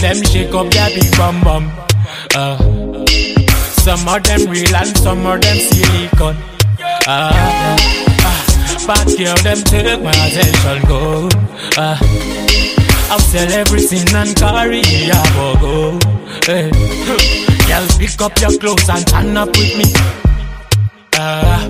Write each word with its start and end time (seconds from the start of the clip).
girl 0.00 0.14
them 0.14 0.24
shake 0.24 0.54
up 0.54 0.70
their 0.70 0.88
big 0.90 1.16
bum 1.16 1.40
bum. 1.42 1.72
Ah. 2.34 2.56
Some 3.84 4.08
of 4.08 4.22
them 4.22 4.50
real 4.50 4.74
and 4.74 4.96
some 4.98 5.26
of 5.26 5.40
them 5.40 5.58
silicone. 5.58 6.36
Ah. 7.06 7.76
ah. 8.20 8.86
Bad 8.86 9.06
girl 9.18 9.36
them 9.42 9.58
take 9.64 10.02
my 10.02 10.10
attention 10.10 10.88
go. 10.88 11.28
Ah. 11.76 11.98
I'll 13.10 13.20
sell 13.20 13.50
everything 13.52 14.14
and 14.14 14.36
carry 14.36 14.80
a 14.80 15.22
go. 15.34 15.98
Hey. 16.44 16.70
Girl, 17.66 17.86
pick 17.98 18.20
up 18.20 18.40
your 18.40 18.58
clothes 18.58 18.88
and 18.88 19.06
turn 19.06 19.36
up 19.36 19.48
with 19.48 19.78
me. 19.78 19.92
Ah. 21.14 21.65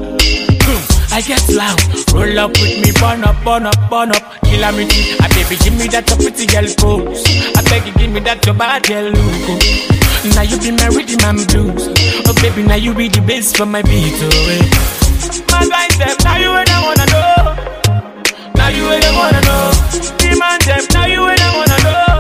I 1.17 1.23
get 1.23 1.49
loud, 1.49 1.81
roll 2.13 2.39
up 2.39 2.51
with 2.61 2.77
me, 2.85 2.93
burn 3.01 3.25
up, 3.25 3.43
burn 3.43 3.65
up, 3.65 3.89
burn 3.89 4.11
up, 4.11 4.21
kill 4.45 4.63
a 4.63 4.71
me. 4.77 4.85
Ah, 5.17 5.33
baby, 5.33 5.57
give 5.65 5.73
me 5.73 5.89
that 5.89 6.05
your 6.13 6.21
pretty 6.21 6.45
girl 6.45 6.69
pose. 6.77 7.25
I 7.57 7.65
beg 7.73 7.89
you, 7.89 7.95
give 7.97 8.13
me 8.13 8.21
that 8.21 8.45
your 8.45 8.55
bad 8.55 8.85
girl 8.85 9.09
look. 9.17 9.49
Now 10.37 10.45
you 10.45 10.61
be 10.61 10.77
my 10.77 10.93
rhythm 10.93 11.25
and 11.25 11.41
blues. 11.49 11.89
Oh, 12.29 12.37
baby, 12.45 12.69
now 12.69 12.77
you 12.77 12.93
be 12.93 13.09
the 13.09 13.25
bass 13.25 13.57
for 13.57 13.65
my 13.65 13.81
beat. 13.81 14.13
Oh, 14.13 14.29
eh. 14.29 14.61
My 15.49 15.65
guys, 15.65 15.97
now 16.21 16.37
you 16.37 16.53
ain't 16.53 16.69
I 16.69 16.85
wanna 16.85 17.07
know. 17.09 17.57
Now 18.53 18.69
you 18.69 18.85
ain't 18.93 19.09
I 19.09 19.17
wanna 19.17 19.41
know. 19.41 19.73
Demand 20.21 20.69
them, 20.69 20.85
now 20.93 21.09
you 21.09 21.25
ain't 21.33 21.41
I 21.41 21.49
wanna 21.57 21.79
know. 21.81 22.13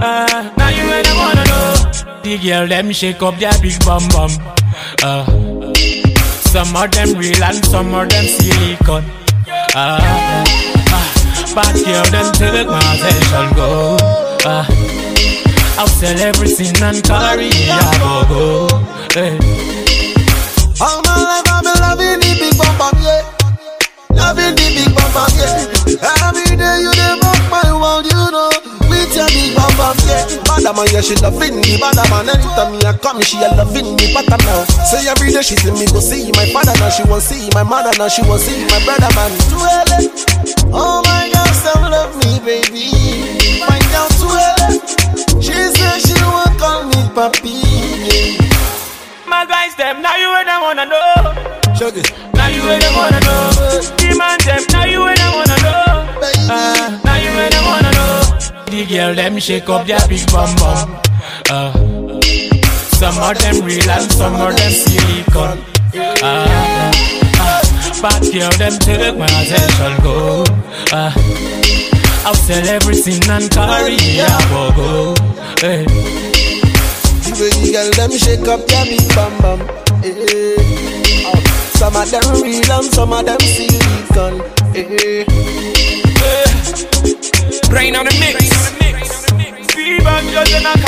Ah, 0.00 0.54
now 0.56 0.72
you 0.72 0.88
ain't 0.88 1.04
I 1.04 1.12
wanna 1.20 1.44
know. 1.52 2.24
The 2.24 2.38
girl, 2.40 2.64
them 2.66 2.96
shake 2.96 3.20
up 3.20 3.36
their 3.36 3.52
big 3.60 3.76
bum 3.84 4.08
bum. 4.08 4.32
Ah. 5.04 5.57
Some 6.58 6.74
of 6.74 6.90
them 6.90 7.14
real 7.14 7.44
and 7.44 7.64
some 7.64 7.94
of 7.94 8.08
them 8.08 8.24
silicone. 8.24 9.04
Ah, 9.76 10.42
ah, 10.90 11.54
bad 11.54 11.76
girl, 11.86 12.02
them 12.10 12.32
take 12.34 12.66
my 12.66 12.82
attention, 12.94 13.54
go. 13.54 13.96
Ah, 14.44 14.66
I'll 15.78 15.86
sell 15.86 16.18
everything 16.18 16.74
and 16.82 17.00
carry 17.04 17.46
a 17.46 17.78
go 18.02 18.24
go. 18.26 18.66
Hey. 19.14 19.38
All 20.80 21.00
my 21.06 21.14
life 21.22 21.46
I've 21.46 21.62
been 21.62 21.78
loving 21.78 22.18
the 22.18 22.36
big 22.40 22.58
bum 22.58 22.76
bum, 22.76 23.02
yeah. 23.04 23.22
Loving 24.10 24.56
the 24.56 24.66
big 24.74 24.98
bum 29.78 29.94
bum, 30.44 30.60
mama, 30.66 30.82
yeah, 30.90 31.00
she 31.00 31.14
loving 31.22 31.54
me 31.62 31.78
better 31.78 32.02
man. 32.10 32.26
Anytime 32.28 32.74
me 32.74 32.82
I 32.82 32.92
come, 32.98 33.22
she 33.22 33.38
a 33.38 33.48
loving 33.54 33.94
me 33.94 34.10
better 34.12 34.36
now. 34.42 34.66
Say 34.90 35.06
every 35.06 35.30
day 35.30 35.42
she 35.42 35.54
see 35.54 35.70
me 35.70 35.86
go 35.86 36.00
see 36.02 36.30
my 36.34 36.50
father 36.50 36.74
now. 36.82 36.90
She 36.90 37.06
want 37.06 37.22
see 37.22 37.48
my 37.54 37.62
mother 37.62 37.94
now. 37.96 38.08
She 38.10 38.22
want 38.26 38.42
see 38.42 38.66
my 38.66 38.82
brother 38.84 39.10
man. 39.14 39.30
Well, 39.54 39.90
oh 40.74 40.98
my 41.06 41.30
God, 41.32 41.54
some 41.62 41.86
love 41.86 42.12
me, 42.18 42.42
baby. 42.42 42.90
Find 43.62 43.94
out 43.94 44.12
well. 44.18 44.58
She 45.40 45.54
said 45.54 45.98
she 46.02 46.18
want 46.26 46.58
call 46.58 46.82
me 46.90 47.00
papi. 47.14 47.62
My 49.26 49.46
guys, 49.46 49.76
them, 49.76 50.02
now 50.02 50.16
you 50.16 50.34
and 50.34 50.50
I 50.50 50.58
wanna 50.60 50.86
know. 50.90 51.14
Shuggy. 51.78 52.02
Now 52.34 52.48
you 52.48 52.62
and 52.66 52.82
I 52.82 52.90
wanna 52.96 53.20
know. 53.22 53.50
Demand 53.96 54.40
them, 54.42 54.62
now 54.72 54.84
you 54.84 55.04
and 55.06 55.20
I 55.20 55.28
wanna 55.36 55.58
know. 55.62 55.84
Uh, 56.50 56.77
The 58.68 58.84
girl, 58.84 59.14
them 59.14 59.38
shake 59.38 59.68
up 59.70 59.86
their 59.86 59.98
big 60.08 60.30
bum 60.30 60.54
bum. 60.56 61.00
Uh, 61.48 61.72
some 63.00 63.16
of 63.16 63.38
them 63.38 63.64
real 63.64 63.88
and 63.88 64.12
some 64.12 64.34
of 64.34 64.54
them 64.54 64.70
silicone. 64.70 65.64
Uh, 65.94 66.14
uh, 66.20 66.92
uh, 67.40 67.62
but 68.02 68.20
girl, 68.30 68.52
them 68.60 68.78
take 68.78 69.16
my 69.16 69.24
attention, 69.24 70.02
go. 70.04 70.44
Uh, 70.92 71.10
I'll 72.26 72.34
sell 72.34 72.68
everything 72.68 73.22
and 73.30 73.50
carry 73.50 73.96
a 74.20 74.28
go. 74.76 75.14
Hey. 75.60 75.86
The 77.24 77.32
way 77.40 77.72
girl 77.72 77.90
them 77.96 78.10
shake 78.12 78.46
up 78.48 78.66
their 78.66 78.84
big 78.84 79.08
bam 79.16 79.32
bam. 79.40 79.60
Eh. 80.04 80.56
Oh. 81.24 81.40
Some 81.72 81.96
of 81.96 82.10
them 82.10 82.42
real 82.42 82.70
and 82.70 82.84
some 82.84 83.14
of 83.14 83.24
them 83.24 83.40
silicon. 83.40 84.42
Eh. 84.76 85.97
Brain 87.68 87.94
on 87.96 88.06
the 88.06 88.16
mix. 88.18 88.48
Fever 89.74 90.20
just 90.32 90.54
in 90.54 90.66
a 90.66 90.78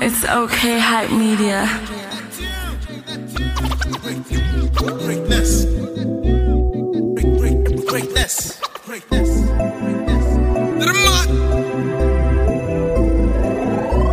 It's 0.00 0.24
okay, 0.24 0.78
hype 0.78 1.10
media. 1.10 1.68
Greatness. 4.74 5.93
Great, 7.94 8.10
great, 8.10 9.06
greatness. 9.06 9.38
Greatness. 9.70 10.26
Mud. 11.06 11.30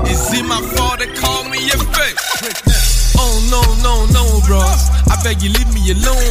Is 0.05 0.21
it 0.37 0.45
my 0.45 0.61
fault 0.77 0.99
they 0.99 1.09
call 1.17 1.49
me 1.49 1.65
a 1.65 1.77
fake? 1.89 2.13
Greatness. 2.45 3.17
Oh 3.17 3.41
no, 3.49 3.65
no, 3.81 4.05
no, 4.13 4.37
bros. 4.45 4.85
I 5.09 5.17
beg 5.23 5.41
you 5.41 5.49
leave 5.49 5.73
me 5.73 5.97
alone. 5.97 6.29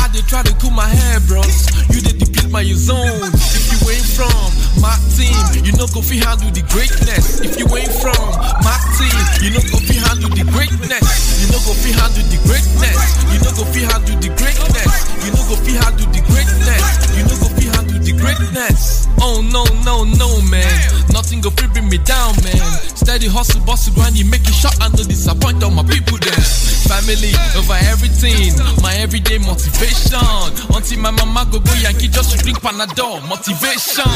I 0.00 0.08
did 0.08 0.24
try 0.24 0.42
to 0.42 0.54
cool 0.56 0.70
my 0.70 0.88
hair, 0.88 1.20
bros. 1.28 1.68
You 1.92 2.00
did 2.00 2.16
deplete 2.16 2.48
my 2.48 2.64
zone. 2.72 3.28
If 3.28 3.76
you 3.76 3.78
ain't 3.84 4.08
from 4.16 4.48
my 4.80 4.96
team, 5.12 5.36
you 5.60 5.76
know 5.76 5.84
go 5.92 6.00
fi 6.00 6.16
handle 6.16 6.48
the 6.48 6.64
greatness. 6.72 7.44
If 7.44 7.60
you 7.60 7.68
ain't 7.76 7.92
from 7.92 8.24
my 8.64 8.80
team, 8.96 9.20
you 9.44 9.52
know 9.52 9.60
go 9.68 9.76
fi 9.84 10.00
handle 10.00 10.32
the 10.32 10.48
greatness. 10.48 11.44
You 11.44 11.52
know 11.52 11.60
go 11.60 11.76
fi 11.76 11.92
handle 11.92 12.24
the 12.24 12.40
greatness. 12.48 13.00
You 13.36 13.38
know 13.44 13.52
go 13.52 13.68
fi 13.68 13.84
handle 13.84 14.09
me 21.90 21.98
down, 22.06 22.30
man. 22.46 22.62
Steady 22.94 23.26
hustle, 23.26 23.60
bustle, 23.66 23.92
grind, 23.98 24.14
you 24.14 24.24
make 24.30 24.46
it 24.46 24.54
shot 24.54 24.78
and 24.80 24.94
no 24.94 25.02
disappoint 25.02 25.58
all 25.66 25.74
my 25.74 25.82
people 25.82 26.16
then. 26.22 26.38
Family 26.86 27.34
over 27.58 27.74
everything, 27.90 28.54
my 28.82 28.94
everyday 29.02 29.38
motivation. 29.42 30.22
Until 30.70 30.98
my 31.02 31.10
mama 31.10 31.50
go 31.50 31.58
go 31.58 31.74
Yankee 31.82 32.06
just 32.06 32.30
to 32.30 32.36
drink 32.38 32.62
Panadol, 32.62 33.18
motivation. 33.26 34.06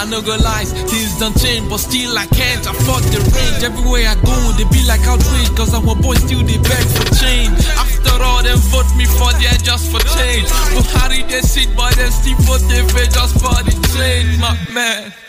I 0.00 0.08
know 0.08 0.24
go 0.24 0.40
lies, 0.40 0.72
things 0.88 1.20
don't 1.20 1.36
change, 1.36 1.68
but 1.68 1.84
still 1.84 2.16
I 2.16 2.24
can't 2.32 2.64
afford 2.64 3.04
the 3.12 3.20
range. 3.36 3.60
Everywhere 3.60 4.08
I 4.08 4.16
go, 4.24 4.36
they 4.56 4.64
be 4.72 4.80
like 4.88 5.04
outrage, 5.04 5.52
cause 5.52 5.76
I'm 5.76 5.84
a 5.84 5.94
boy 5.94 6.16
still 6.16 6.40
they 6.40 6.56
beg 6.56 6.86
for 6.96 7.08
change. 7.20 7.60
After 7.76 8.16
all, 8.24 8.40
them 8.40 8.56
vote 8.72 8.88
me 8.96 9.04
for 9.04 9.32
there 9.36 9.60
just 9.60 9.92
for 9.92 10.00
change. 10.16 10.48
Buhari 10.72 11.28
they 11.28 11.44
sit, 11.44 11.68
but 11.76 11.92
them 11.92 12.08
still 12.08 12.40
vote 12.48 12.64
they 12.72 12.80
just 13.12 13.36
for 13.36 13.52
the 13.68 13.74
change, 13.92 14.40
my 14.40 14.56
man. 14.72 15.27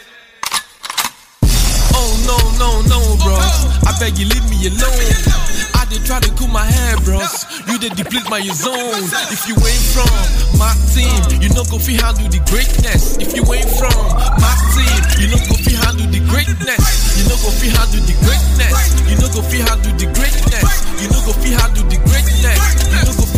Oh 1.99 2.15
no, 2.23 2.39
no, 2.55 2.69
no, 2.87 2.99
bros. 3.19 3.67
I 3.83 3.91
beg 3.99 4.15
you 4.15 4.25
leave 4.31 4.47
me 4.47 4.71
alone. 4.71 5.11
I 5.75 5.83
did 5.91 6.05
try 6.07 6.19
to 6.23 6.31
cool 6.39 6.47
my 6.47 6.63
hair, 6.63 6.95
bros. 7.03 7.43
You 7.67 7.75
did 7.77 7.99
deplete 7.99 8.23
my 8.31 8.39
zone. 8.55 9.03
If 9.35 9.43
you 9.51 9.55
ain't 9.59 9.85
from 9.91 10.07
my 10.55 10.71
team, 10.95 11.19
you 11.43 11.51
know 11.51 11.67
go 11.67 11.75
fi 11.75 11.99
handle 11.99 12.31
the 12.31 12.39
greatness. 12.47 13.19
If 13.19 13.35
you 13.35 13.43
ain't 13.51 13.67
from 13.75 13.99
my 14.39 14.55
team, 14.71 14.99
you 15.19 15.27
know 15.35 15.43
go 15.51 15.55
fi 15.59 15.75
handle 15.75 16.07
the 16.07 16.23
greatness. 16.31 16.83
You 17.19 17.27
know 17.27 17.37
go 17.43 17.51
fi 17.51 17.67
handle 17.67 18.03
the 18.07 18.15
greatness. 18.23 18.75
You 19.11 19.15
know 19.19 19.29
go 19.35 19.43
fi 19.43 19.59
handle 19.59 19.93
the 19.99 20.07
greatness. 20.15 20.71
You 21.03 21.07
know 21.11 21.21
go 21.27 21.33
fi 21.35 21.51
handle 21.51 21.83
the 21.83 21.99
greatness. 22.07 22.59
You 22.95 23.03
know 23.03 23.15
go 23.19 23.28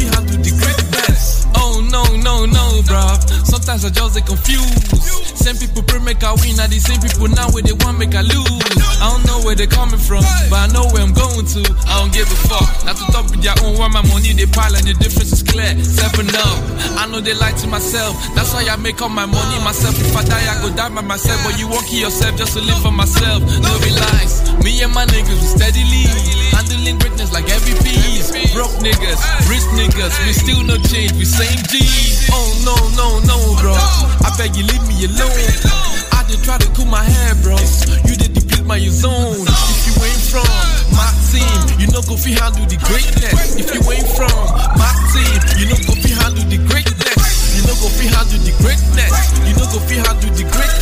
no, 2.21 2.45
no, 2.45 2.81
bruv. 2.85 3.17
Sometimes 3.45 3.85
I 3.85 3.89
just 3.89 4.15
get 4.15 4.25
confused. 4.25 5.37
Same 5.37 5.57
people 5.57 5.83
pray 5.83 5.99
make 5.99 6.23
I 6.23 6.33
win, 6.37 6.59
are 6.61 6.69
the 6.69 6.77
same 6.77 7.01
people 7.01 7.27
now 7.27 7.49
where 7.49 7.65
they 7.65 7.73
want 7.73 7.97
make 7.97 8.13
I 8.13 8.21
lose. 8.21 8.71
I 9.01 9.09
don't 9.09 9.25
know 9.25 9.41
where 9.41 9.57
they 9.57 9.67
coming 9.67 9.99
from, 9.99 10.21
but 10.49 10.59
I 10.61 10.67
know 10.69 10.85
where 10.93 11.01
I'm 11.01 11.13
going 11.13 11.45
to. 11.57 11.61
I 11.89 11.99
don't 11.99 12.13
give 12.13 12.29
a 12.29 12.37
fuck. 12.45 12.69
Not 12.85 12.97
to 13.01 13.05
talk 13.09 13.25
with 13.33 13.41
their 13.41 13.57
own 13.65 13.77
where 13.77 13.89
my 13.89 14.05
money 14.13 14.33
they 14.37 14.45
pile 14.45 14.73
and 14.77 14.85
the 14.85 14.93
difference 14.93 15.33
is 15.33 15.43
clear. 15.43 15.73
Seven 15.81 16.29
up. 16.29 16.57
I 17.01 17.09
know 17.09 17.19
they 17.19 17.33
lie 17.33 17.57
to 17.65 17.67
myself. 17.67 18.13
That's 18.37 18.53
why 18.53 18.65
I 18.69 18.77
make 18.77 19.01
all 19.01 19.09
my 19.09 19.25
money 19.25 19.57
myself. 19.65 19.97
If 19.97 20.15
I 20.15 20.23
die, 20.23 20.45
I 20.45 20.61
go 20.61 20.69
die 20.73 20.93
by 20.93 21.01
myself. 21.01 21.41
But 21.43 21.57
you 21.57 21.67
won't 21.67 21.85
kill 21.87 22.05
yourself 22.05 22.37
just 22.37 22.53
to 22.53 22.61
live 22.61 22.79
for 22.81 22.93
myself. 22.93 23.41
No 23.41 23.73
relax. 23.81 24.45
Me 24.61 24.81
and 24.85 24.93
my 24.93 25.05
niggas 25.09 25.41
we 25.41 25.47
steadily 25.57 26.40
handling 26.61 26.97
greatness 26.99 27.33
like 27.33 27.45
MVPs. 27.45 28.53
Broke 28.53 28.75
niggas, 28.85 29.21
rich 29.49 29.65
niggas, 29.73 30.13
we 30.25 30.33
still 30.33 30.61
no 30.63 30.77
change. 30.85 31.13
We 31.13 31.25
same 31.25 31.57
G. 31.69 31.81
Oh 32.29 32.49
no, 32.61 32.75
no, 32.93 33.07
no, 33.25 33.37
bro. 33.61 33.73
I 33.73 34.29
beg 34.37 34.55
you 34.55 34.63
leave 34.63 34.85
me 34.85 35.05
alone. 35.09 35.49
I 36.13 36.21
did 36.29 36.41
try 36.43 36.57
to 36.57 36.69
cool 36.77 36.85
my 36.85 37.03
hair, 37.03 37.35
bros. 37.41 37.89
You 38.05 38.15
did 38.15 38.33
deplete 38.33 38.65
my 38.65 38.79
zone. 38.79 39.41
If 39.41 39.81
you 39.89 39.95
ain't 40.05 40.23
from 40.29 40.45
my 40.93 41.09
team, 41.33 41.81
you 41.81 41.87
know 41.89 42.01
go 42.05 42.15
fi 42.15 42.37
handle 42.37 42.65
the 42.69 42.77
greatness. 42.85 43.57
If 43.57 43.73
you 43.73 43.81
ain't 43.89 44.09
from 44.13 44.29
my 44.77 44.93
team, 45.13 45.39
you 45.57 45.65
know 45.65 45.79
go 45.89 45.97
fi 45.97 46.13
handle 46.13 46.45
the 46.45 46.59
greatness. 46.69 47.57
You 47.57 47.65
know 47.65 47.75
go 47.81 47.89
fi 47.89 48.05
handle 48.05 48.41
the 48.45 48.53
greatness. 48.61 49.13
You 49.49 49.53
know 49.57 49.65
go 49.73 49.79
fi 49.81 49.97
handle 49.97 50.29
the 50.37 50.45
greatness. 50.45 50.80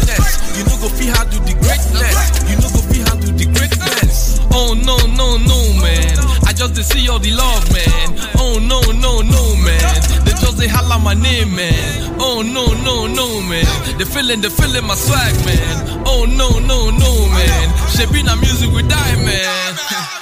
They 13.99 14.05
feeling, 14.05 14.39
they 14.39 14.47
feeling 14.47 14.87
my 14.87 14.95
swag, 14.95 15.35
man. 15.43 16.07
Oh 16.07 16.23
no, 16.23 16.47
no, 16.63 16.87
no, 16.87 17.11
man. 17.35 17.67
Shaping 17.91 18.31
our 18.31 18.39
music 18.39 18.71
die, 18.87 19.15
man. 19.27 19.75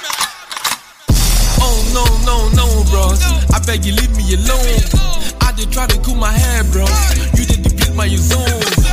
Oh 1.62 1.78
no, 1.94 2.02
no, 2.26 2.50
no, 2.58 2.66
bros. 2.90 3.22
I 3.54 3.62
beg 3.66 3.84
you 3.84 3.94
leave 3.94 4.10
me 4.18 4.34
alone. 4.34 4.82
I 5.42 5.54
did 5.54 5.70
try 5.70 5.86
to 5.86 5.98
cool 6.02 6.14
my 6.14 6.30
hair, 6.30 6.62
bros. 6.74 6.90
You 7.38 7.46
did 7.46 7.62
deplete 7.62 7.94
my 7.94 8.10
zone. 8.18 8.46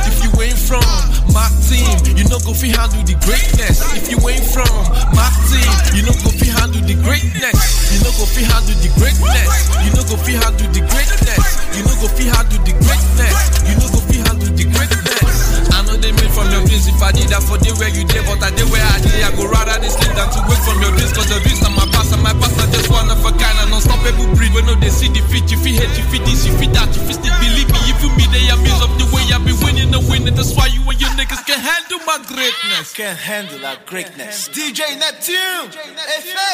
If 0.06 0.22
you 0.22 0.30
ain't 0.38 0.58
from 0.58 0.86
my 1.34 1.50
team, 1.66 1.90
you 2.14 2.22
know 2.30 2.38
go 2.46 2.54
fi 2.54 2.70
handle 2.70 3.02
the 3.02 3.18
greatness. 3.26 3.82
If 3.90 4.06
you 4.06 4.18
ain't 4.22 4.46
from 4.46 4.70
my 5.14 5.30
team, 5.50 5.98
you 5.98 6.06
know 6.06 6.14
go 6.22 6.30
fi 6.30 6.46
handle 6.62 6.82
the 6.86 6.94
greatness. 7.02 7.58
You 7.90 8.06
know 8.06 8.14
go 8.18 8.26
fi 8.26 8.42
handle 8.46 8.78
the 8.78 8.90
greatness. 8.98 9.50
You 9.82 9.90
know 9.98 10.06
go 10.06 10.14
fi 10.14 10.38
handle 10.38 10.70
the 10.70 10.82
greatness. 10.86 11.42
You 11.74 11.82
know 11.86 11.96
go 11.98 12.06
fi 12.06 12.24
handle 12.30 12.62
the 12.62 12.74
greatness. 12.86 13.34
You 13.66 13.74
know 13.82 13.95
go 14.16 14.24
fi 14.24 14.28
handle 14.32 14.52
the 14.56 14.64
greatness. 14.64 15.70
I 15.72 15.82
know 15.84 15.96
they 15.96 16.12
made 16.12 16.32
from 16.32 16.48
your 16.50 16.62
dreams. 16.64 16.88
If 16.88 17.00
I 17.02 17.12
did 17.12 17.28
that 17.32 17.42
for 17.42 17.58
the 17.58 17.72
where 17.76 17.92
you 17.92 18.04
did, 18.04 18.24
but 18.24 18.40
I 18.40 18.50
did 18.54 18.68
where 18.70 18.84
I 18.84 18.96
did. 19.00 19.20
I 19.20 19.30
go 19.36 19.48
rather 19.48 19.76
than 19.76 19.90
sleep 19.90 20.12
than 20.16 20.28
to 20.32 20.40
wake 20.48 20.62
from 20.64 20.80
your 20.80 20.92
dreams. 20.96 21.12
Cause 21.12 21.28
your 21.28 21.40
dreams 21.44 21.60
are 21.64 21.74
my 21.74 21.86
past 21.92 22.12
and 22.12 22.22
my 22.22 22.32
past 22.36 22.56
are 22.60 22.70
just 22.72 22.88
one 22.88 23.08
of 23.10 23.20
a 23.20 23.30
kind. 23.36 23.58
And 23.60 23.72
unstoppable 23.72 24.28
breed. 24.36 24.52
When 24.56 24.64
no 24.66 24.74
they 24.76 24.92
see 24.92 25.12
defeat, 25.12 25.48
you 25.52 25.58
feel 25.60 25.76
hate, 25.76 25.92
you 25.96 26.04
feel 26.08 26.24
this, 26.24 26.46
you 26.46 26.54
feel 26.56 26.72
that, 26.76 26.88
you 26.92 27.02
feel 27.04 27.18
still 27.18 27.36
believe 27.40 27.68
me. 27.68 27.80
You 27.88 27.94
feel 28.00 28.12
me, 28.16 28.24
they 28.32 28.48
amuse 28.48 28.80
of 28.80 28.92
the 28.96 29.06
way 29.12 29.24
I 29.32 29.38
be 29.42 29.52
winning 29.64 29.92
and 29.92 30.04
winning. 30.08 30.34
That's 30.34 30.54
why 30.56 30.72
you 30.72 30.80
and 30.86 30.98
your 31.00 31.12
niggas 31.16 31.44
can 31.44 31.60
handle 31.60 32.00
my 32.06 32.20
greatness. 32.24 32.94
Can't 32.96 33.18
handle 33.18 33.60
our 33.64 33.78
greatness. 33.84 34.48
DJ 34.48 34.96
Neptune. 34.96 35.72
FA. 35.72 36.52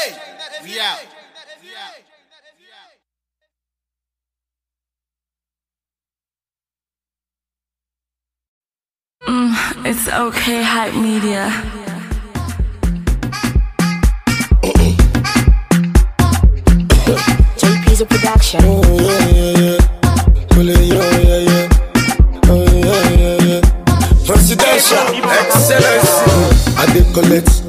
We 0.62 0.78
out. 0.80 1.21
Mm, 9.26 9.54
it's 9.86 10.08
okay, 10.08 10.62
hype 10.62 10.94
media. 10.94 11.50
JP's 17.56 18.00
a 18.00 18.06
production. 18.06 18.60
Oh, 18.64 18.82
yeah, 18.98 19.28
yeah, 19.28 19.58
yeah. 19.60 19.78
Yeah, 20.56 20.72
yeah, 20.72 21.38
yeah. 21.38 21.62
Yeah, 21.62 22.50
oh, 22.50 22.64
yeah, 22.82 23.38
yeah. 23.46 23.60
I 26.78 26.86
did 26.92 27.06
collect. 27.14 27.61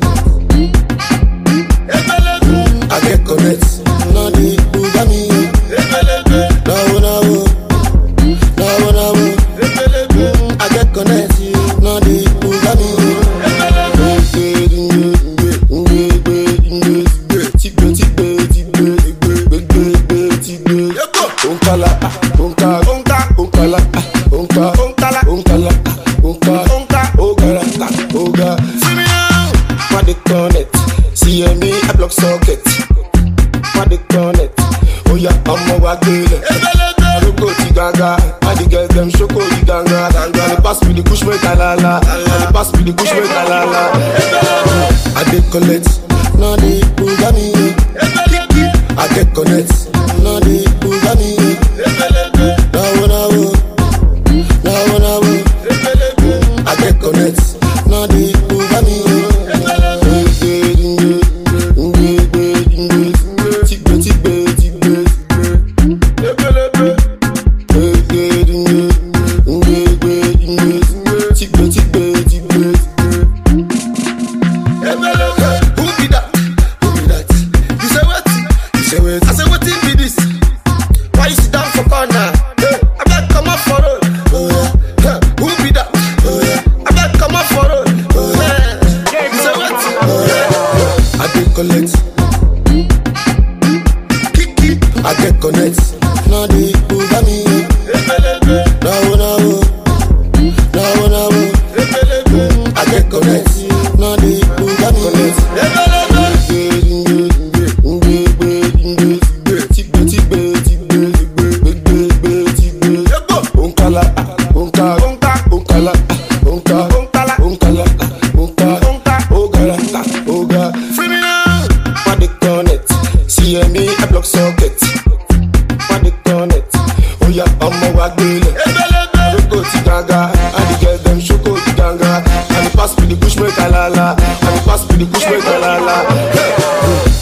pass 132.83 132.99
me 132.99 133.05
the 133.07 133.15
push 133.15 133.37
me 133.37 133.47
kalala. 133.55 134.15
I 134.19 134.51
dey 134.51 134.61
pass 134.67 134.83
me 134.91 134.95
the 134.97 135.05
push 135.11 135.25
me 135.31 135.39
kalala. 135.39 136.03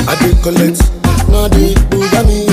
I 0.09 0.13
dey 0.21 0.33
collect, 0.41 0.81
na 1.29 1.47
dey 1.53 1.75
bugger 1.89 2.23
me. 2.25 2.50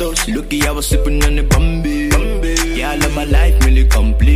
Looky, 0.00 0.32
Lucky 0.32 0.66
I 0.66 0.70
was 0.70 0.86
sipping 0.86 1.22
on 1.24 1.36
the 1.36 1.42
Bambi. 1.42 2.08
Bambi. 2.08 2.54
Yeah, 2.74 2.92
I 2.92 2.96
love 2.96 3.14
my 3.14 3.24
life, 3.24 3.62
really 3.66 3.84
complete. 3.84 4.29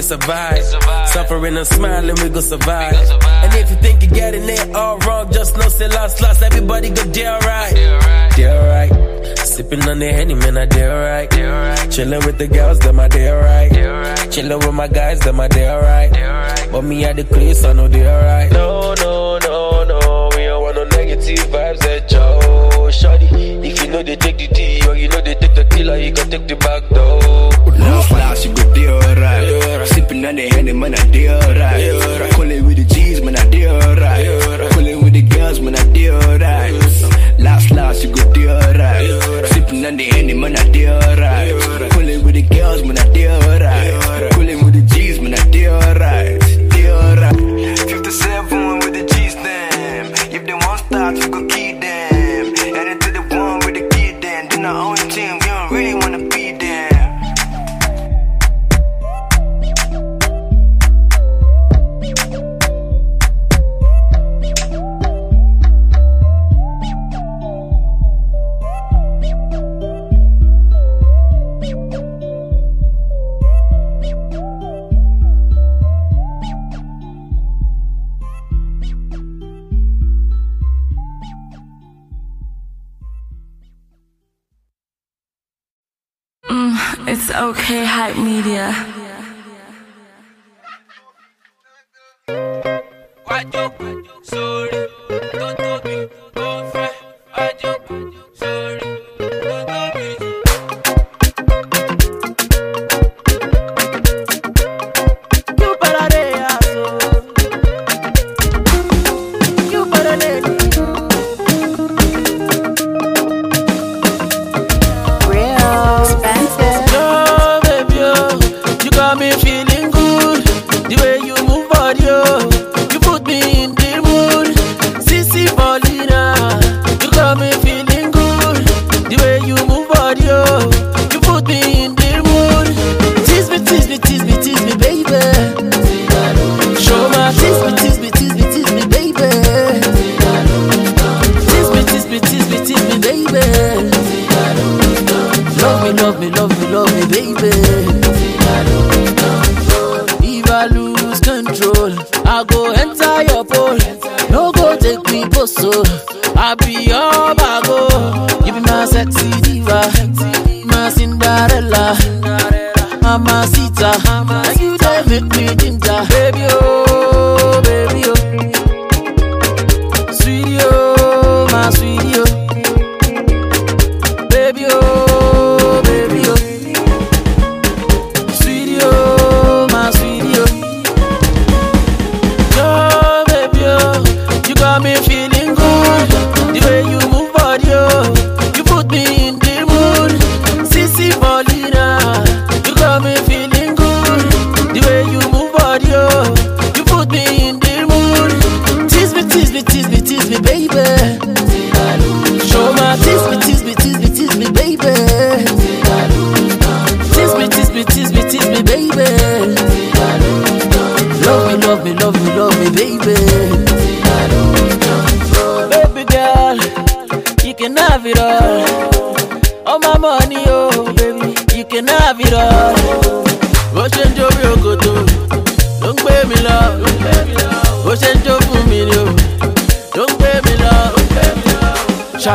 and 0.00 0.20
survive. 0.20 0.64
Suffering 1.08 1.56
and 1.56 1.66
smiling, 1.66 2.16
we 2.22 2.28
gon' 2.30 2.42
survive. 2.42 2.94
And 3.42 3.54
if 3.54 3.70
you 3.70 3.76
think 3.76 4.02
you're 4.02 4.12
getting 4.12 4.48
it 4.48 4.74
all 4.74 4.98
wrong, 4.98 5.32
just 5.32 5.56
know 5.56 5.68
say 5.68 5.88
lost, 5.88 6.22
lost. 6.22 6.42
Everybody 6.42 6.88
go 6.90 7.04
deal 7.12 7.38
right. 7.38 7.74
Deal 8.36 8.58
right. 8.72 8.90
Sipping 9.38 9.82
on 9.82 9.98
the 9.98 10.12
Henny, 10.12 10.34
man, 10.34 10.56
I 10.56 10.66
deal 10.66 10.88
right. 10.88 11.28
Chilling 11.90 12.24
with 12.24 12.38
the 12.38 12.48
girls, 12.48 12.78
them 12.78 13.00
I 13.00 13.08
deal 13.08 13.36
right. 13.36 14.32
Chilling 14.32 14.58
with 14.58 14.74
my 14.74 14.88
guys, 14.88 15.20
them 15.20 15.40
I 15.40 15.48
deal 15.48 15.78
right. 15.78 16.68
But 16.72 16.82
me 16.82 17.04
at 17.04 17.16
the 17.16 17.24
place, 17.24 17.64
I 17.64 17.72
know 17.72 17.88
deal 17.88 18.04
right. 18.04 18.50
No, 18.52 18.94
no, 18.94 19.38
no, 19.38 19.84
no, 19.84 20.30
we 20.36 20.44
don't 20.44 20.62
want 20.62 20.76
no 20.76 20.84
negative 20.84 21.38
vibes 21.52 21.84
at 21.84 22.14
all, 22.14 22.90
shorty. 22.90 23.26
If 23.68 23.82
you 23.82 23.90
know 23.90 24.02
they 24.02 24.16
take 24.16 24.38
the 24.38 24.48
D 24.48 24.80
or 24.88 24.96
you 24.96 25.08
know 25.08 25.20
they 25.20 25.34
take 25.34 25.54
the 25.54 25.64
killer, 25.64 25.96
you 25.98 26.12
can 26.12 26.30
take 26.30 26.46
the 26.48 26.56
back 26.56 26.88
door. 26.88 27.20
No 27.78 28.02
love, 28.10 28.44
you 28.44 28.54
go 28.54 28.74
deal 28.74 28.98
right. 28.98 29.59
Cooling 30.20 30.50
handy, 30.50 30.72
man, 30.74 30.94
I 30.94 31.06
did 31.06 31.30
right. 31.30 32.32
Cooling 32.34 32.66
with 32.66 32.76
the 32.76 32.84
G's, 32.84 33.22
man, 33.22 33.36
I 33.36 33.48
did 33.48 33.70
right. 33.70 34.70
Cooling 34.72 35.02
with 35.02 35.14
the 35.14 35.22
girls, 35.22 35.60
man, 35.60 35.74
I 35.74 35.84
did 35.94 36.10
right. 36.12 37.38
Last, 37.38 37.70
last, 37.70 38.04
you 38.04 38.14
go 38.14 38.30
deal 38.34 38.54
right. 38.54 39.46
Sipping 39.46 39.86
on 39.86 39.96
the 39.96 40.04
Henny, 40.04 40.34
man, 40.34 40.58
I 40.58 40.70
did 40.70 40.90
right. 40.90 41.90
Cooling 41.92 42.22
with 42.22 42.34
the 42.34 42.42
girls, 42.42 42.84
man, 42.84 42.98
I 42.98 43.12
did 43.14 43.62
right. 43.62 44.09
Okay, 87.50 87.84
Hype 87.84 88.16
Media. 88.16 88.89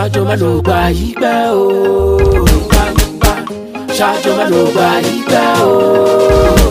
ṣáájú 0.06 0.22
má 0.30 0.36
ló 0.41 0.52
gba 0.65 0.80
yí 0.98 1.08
pẹ́ 1.22 1.38
o. 1.62 1.65
ṣáájú 3.98 4.32
má 4.38 4.46
ló 4.52 4.62
gba 4.74 4.89
yí 5.06 5.15
pẹ́ 5.30 5.48
o. 5.70 6.64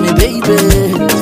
me, 0.00 0.12
baby. 0.14 1.17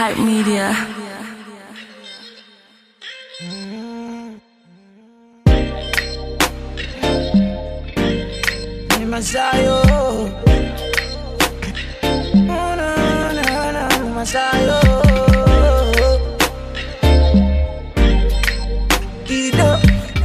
Hype 0.00 0.16
Media. 0.16 0.72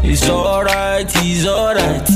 It's 0.08 0.30
alright, 0.30 1.12
he's 1.12 1.46
alright. 1.46 2.15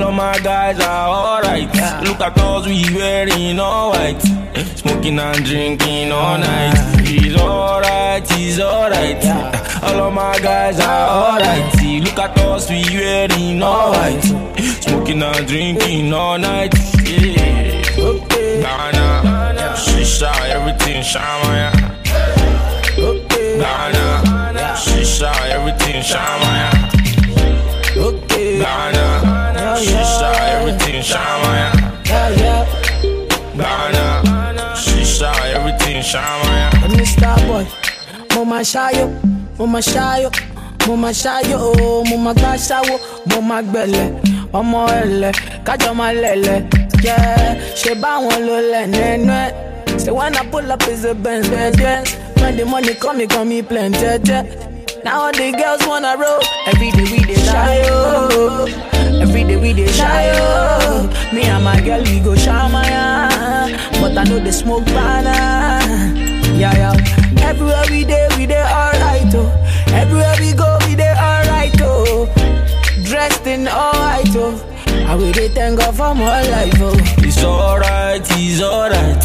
All 0.00 0.08
of 0.08 0.14
my 0.14 0.38
guys 0.38 0.80
are 0.80 1.08
alright. 1.08 1.68
Yeah. 1.74 2.00
Look 2.00 2.22
at 2.22 2.38
us, 2.38 2.66
we 2.66 2.82
wearing 2.96 3.60
all 3.60 3.90
white. 3.90 4.16
Eh, 4.54 4.64
smoking 4.76 5.18
and 5.18 5.44
drinking 5.44 6.10
all 6.10 6.38
night. 6.38 6.74
He's 7.06 7.36
alright, 7.36 8.26
he's 8.32 8.58
alright. 8.60 9.22
Yeah. 9.22 9.50
Eh, 9.52 9.86
all 9.86 10.08
of 10.08 10.14
my 10.14 10.38
guys 10.38 10.80
are 10.80 11.34
alright. 11.34 11.74
Look 12.02 12.18
at 12.18 12.34
us, 12.38 12.70
we 12.70 12.82
wearing 12.94 13.62
all 13.62 13.90
white. 13.92 14.24
Eh, 14.56 14.62
smoking 14.80 15.22
and 15.22 15.46
drinking 15.46 16.14
all 16.14 16.38
night. 16.38 16.72
Yeah. 17.04 17.82
Okay. 17.98 18.62
Ghana, 18.62 19.76
She 19.76 20.00
shisha, 20.00 20.32
everything 20.48 21.02
shamaya. 21.02 21.70
Okay. 22.96 23.58
Nana. 23.58 24.76
She 24.76 25.02
shisha, 25.02 25.30
everything 25.50 26.00
shamaya. 26.00 26.70
Okay. 27.98 28.60
Ghana. 28.60 29.19
She 29.80 29.90
saw 30.04 30.32
everything 30.54 31.00
Shamaya. 31.02 31.70
Ghana. 32.04 32.66
She 34.76 35.04
saw 35.04 35.32
everything 35.44 36.02
Shamaya. 36.02 36.70
Mr. 36.94 37.36
Boy, 37.46 37.66
Mama 38.34 38.60
Shayo, 38.60 39.06
Mama 39.58 39.78
Shayo, 39.78 40.30
Mama 40.86 41.08
Shayo, 41.10 41.56
oh, 41.58 42.04
Mama 42.04 42.34
Gashawo, 42.34 42.98
Mama 43.26 43.62
Gbele, 43.62 44.52
Mama 44.52 44.86
Ele, 45.02 45.32
Kajama 45.64 46.12
Lele. 46.12 46.68
Yeah, 47.02 47.74
she 47.74 47.94
báwọn 47.94 48.40
ló 48.46 48.60
lẹ̀ 48.72 48.86
nínú 48.86 49.32
ẹ̀. 49.32 49.50
Say 50.00 50.12
when 50.12 50.36
I 50.36 50.44
pull 50.50 50.70
up 50.70 50.82
is 50.88 51.04
a 51.04 51.14
Benz, 51.14 51.48
Benz, 51.48 51.76
Benz. 51.76 52.14
When 52.40 52.56
the 52.56 52.64
money 52.66 52.94
come, 52.94 53.18
me 53.18 53.26
come, 53.26 53.48
me 53.48 53.62
plenty. 53.62 54.18
Now 55.04 55.22
all 55.22 55.32
the 55.32 55.50
girls 55.52 55.86
wanna 55.86 56.14
roll. 56.18 56.40
Every 56.66 56.90
day 56.90 57.02
we 57.12 57.20
dey 57.24 57.46
lie, 57.46 57.82
oh. 57.88 58.66
Every 59.20 59.44
day 59.44 59.56
we 59.56 59.72
dey 59.72 59.86
shy 59.88 60.30
oh. 60.34 61.08
Me 61.32 61.42
and 61.44 61.64
my 61.64 61.80
girl 61.80 62.02
we 62.02 62.20
go 62.20 62.34
shamaya, 62.34 63.28
but 64.00 64.16
I 64.16 64.24
know 64.24 64.38
they 64.40 64.50
smoke 64.50 64.84
banana. 64.86 66.14
Yeah 66.58 66.74
yeah. 66.76 67.46
Everywhere 67.48 67.84
we 67.90 68.04
dey 68.04 68.28
we 68.36 68.46
dey 68.46 68.62
alright 68.62 69.32
oh. 69.34 69.48
Everywhere 69.92 70.34
we 70.40 70.52
go 70.52 70.78
we 70.86 70.94
dey 70.96 71.12
alright 71.12 71.74
oh. 71.82 72.26
Dressed 73.04 73.46
in 73.46 73.64
white 73.66 74.34
oh. 74.36 74.54
I 75.10 75.16
will 75.16 75.32
dey 75.32 75.48
thank 75.48 75.80
God 75.80 75.96
for 75.96 76.14
my 76.14 76.40
life 76.54 76.74
oh. 76.78 76.94
It's 77.18 77.42
alright, 77.42 78.22
it's 78.30 78.62
alright. 78.62 79.22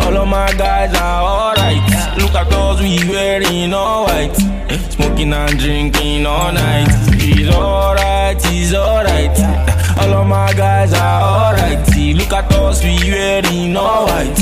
All 0.00 0.16
of 0.18 0.28
my 0.28 0.52
guys 0.52 0.94
are 0.94 1.22
alright. 1.22 1.82
Look 2.18 2.34
at 2.34 2.52
us, 2.52 2.80
we 2.82 3.08
wearing 3.08 3.72
all 3.72 4.04
white. 4.04 4.36
Smoking 4.90 5.32
and 5.32 5.58
drinking 5.58 6.26
all 6.26 6.52
night. 6.52 6.88
It's 7.12 7.54
alright, 7.56 8.36
it's 8.38 8.74
alright. 8.74 9.38
All 10.00 10.12
of 10.20 10.26
my 10.26 10.52
guys 10.52 10.92
are 10.92 11.22
alright. 11.22 11.88
Look 11.96 12.32
at 12.32 12.52
us, 12.52 12.84
we 12.84 12.94
wearing 13.10 13.74
all 13.78 14.04
white. 14.06 14.36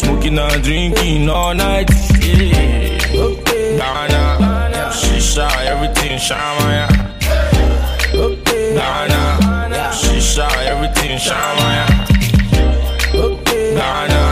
Smoking 0.00 0.38
and 0.38 0.62
drinking 0.62 1.28
all 1.30 1.54
night. 1.54 1.88
Yeah. 2.20 2.98
Ghana, 3.78 4.90
shisha, 4.90 5.48
everything 5.66 6.18
shamaya. 6.18 6.88
Ghana, 8.74 9.35
shisha, 10.00 10.46
everything 10.66 11.18
shamaya. 11.18 11.86
Ghana, 13.76 14.22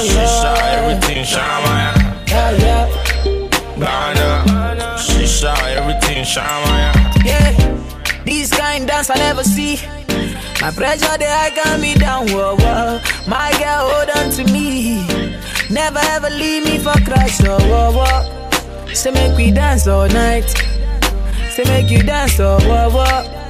shisha, 0.00 0.52
everything 0.76 1.24
shamaya. 1.24 1.90
Ghana, 3.78 4.28
shisha, 4.98 5.52
everything 5.76 6.24
shamaya. 6.24 6.92
Yeah, 7.24 7.52
this 8.24 8.50
kind 8.52 8.86
dance 8.86 9.10
I 9.10 9.14
never 9.16 9.44
see. 9.44 9.76
My 10.60 10.70
pressure 10.70 11.18
they 11.18 11.26
I 11.26 11.50
got 11.54 11.80
me 11.80 11.94
down, 11.94 12.28
whoa, 12.28 12.54
whoa. 12.56 13.00
My 13.26 13.50
girl 13.58 13.88
hold 13.90 14.10
on 14.16 14.30
to 14.36 14.44
me. 14.52 15.02
Never 15.70 15.98
ever 16.02 16.30
leave 16.30 16.64
me 16.64 16.78
for 16.78 16.92
crash, 17.04 17.40
oh, 17.44 17.58
whoa, 17.68 17.90
whoa. 17.98 18.94
Say 18.94 19.10
make 19.10 19.36
we 19.36 19.50
dance 19.50 19.86
all 19.88 20.06
night. 20.08 20.48
Say 21.50 21.64
make 21.64 21.90
you 21.90 22.02
dance, 22.02 22.38
oh, 22.38 22.58
whoa, 22.60 22.90
whoa. 22.90 23.41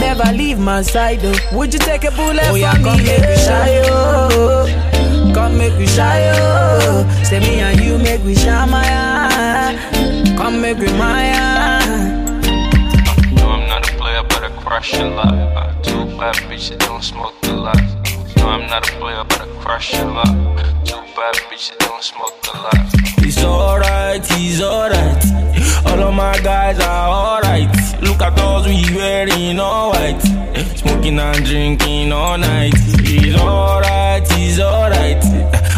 Never 0.00 0.32
leave 0.32 0.58
my 0.58 0.82
side, 0.82 1.20
though. 1.20 1.34
Would 1.52 1.74
you 1.74 1.78
take 1.78 2.04
a 2.04 2.10
bullet 2.10 2.44
oh, 2.46 2.54
yeah, 2.54 2.72
for 2.74 2.84
come 2.84 2.98
me? 2.98 3.04
make 3.04 3.28
we 3.28 3.36
shy, 3.36 3.82
oh. 3.84 5.32
Come 5.34 5.58
make 5.58 5.76
we 5.78 5.86
shy, 5.86 6.30
oh. 6.34 7.22
Say 7.22 7.38
me 7.40 7.60
and 7.60 7.78
you 7.80 7.98
make 7.98 8.24
we 8.24 8.34
shy, 8.34 8.64
Maya. 8.64 9.76
Come 10.36 10.60
make 10.62 10.78
we 10.78 10.90
Maya. 10.94 11.80
No, 13.34 13.50
I'm 13.50 13.68
not 13.68 13.88
a 13.88 13.92
player, 13.96 14.22
but 14.22 14.42
I 14.42 14.50
crush 14.62 14.94
a 14.94 15.04
lot. 15.04 15.84
Two 15.84 16.06
bad 16.18 16.34
bitches 16.48 16.78
don't 16.78 17.04
smoke 17.04 17.34
the 17.42 17.52
lot. 17.54 17.99
No, 18.40 18.48
I'm 18.48 18.66
not 18.68 18.88
a 18.88 18.92
player, 18.98 19.24
but 19.24 19.40
I 19.42 19.46
crush 19.60 19.92
a 19.94 20.04
lot. 20.04 20.26
Two 20.84 20.96
bad 21.14 21.34
bitches 21.48 21.76
don't 21.78 22.02
smoke 22.02 22.40
the 22.42 22.52
lot. 22.58 22.74
It's 23.18 23.44
alright, 23.44 24.22
it's 24.24 24.62
alright. 24.62 25.22
All 25.86 26.08
of 26.08 26.14
my 26.14 26.38
guys 26.42 26.78
are 26.80 27.08
alright. 27.08 27.68
Look 28.02 28.22
at 28.22 28.38
us, 28.38 28.66
we 28.66 28.96
wearing 28.96 29.60
all 29.60 29.90
white. 29.90 30.20
Smoking 30.76 31.18
and 31.18 31.44
drinking 31.44 32.12
all 32.12 32.38
night. 32.38 32.72
It's 32.76 33.38
alright, 33.38 34.22
it's 34.30 34.58
alright. 34.58 35.22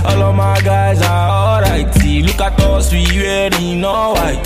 All 0.06 0.22
of 0.22 0.34
my 0.36 0.60
guys 0.60 1.02
are 1.02 1.30
alright. 1.30 1.86
Look 2.26 2.40
at 2.40 2.60
us, 2.60 2.92
we 2.92 3.04
wearing 3.16 3.84
all 3.84 4.14
white. 4.14 4.44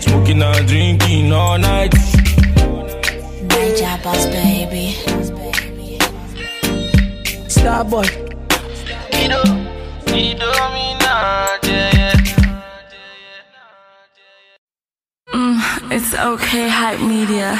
Smoking 0.00 0.42
and 0.42 0.66
drinking 0.66 1.32
all 1.32 1.58
night. 1.58 1.92
Deja 3.48 4.02
boss, 4.02 4.24
baby. 4.26 4.96
Starboy. 7.60 8.08
You 9.20 9.28
know, 9.28 9.42
you 10.16 10.34
know 10.34 10.72
me 10.72 10.94
now, 10.98 11.58
yeah, 11.62 11.92
yeah. 11.94 12.62
Mm, 15.34 15.92
it's 15.92 16.14
okay, 16.14 16.68
hype 16.70 17.00
media. 17.00 17.54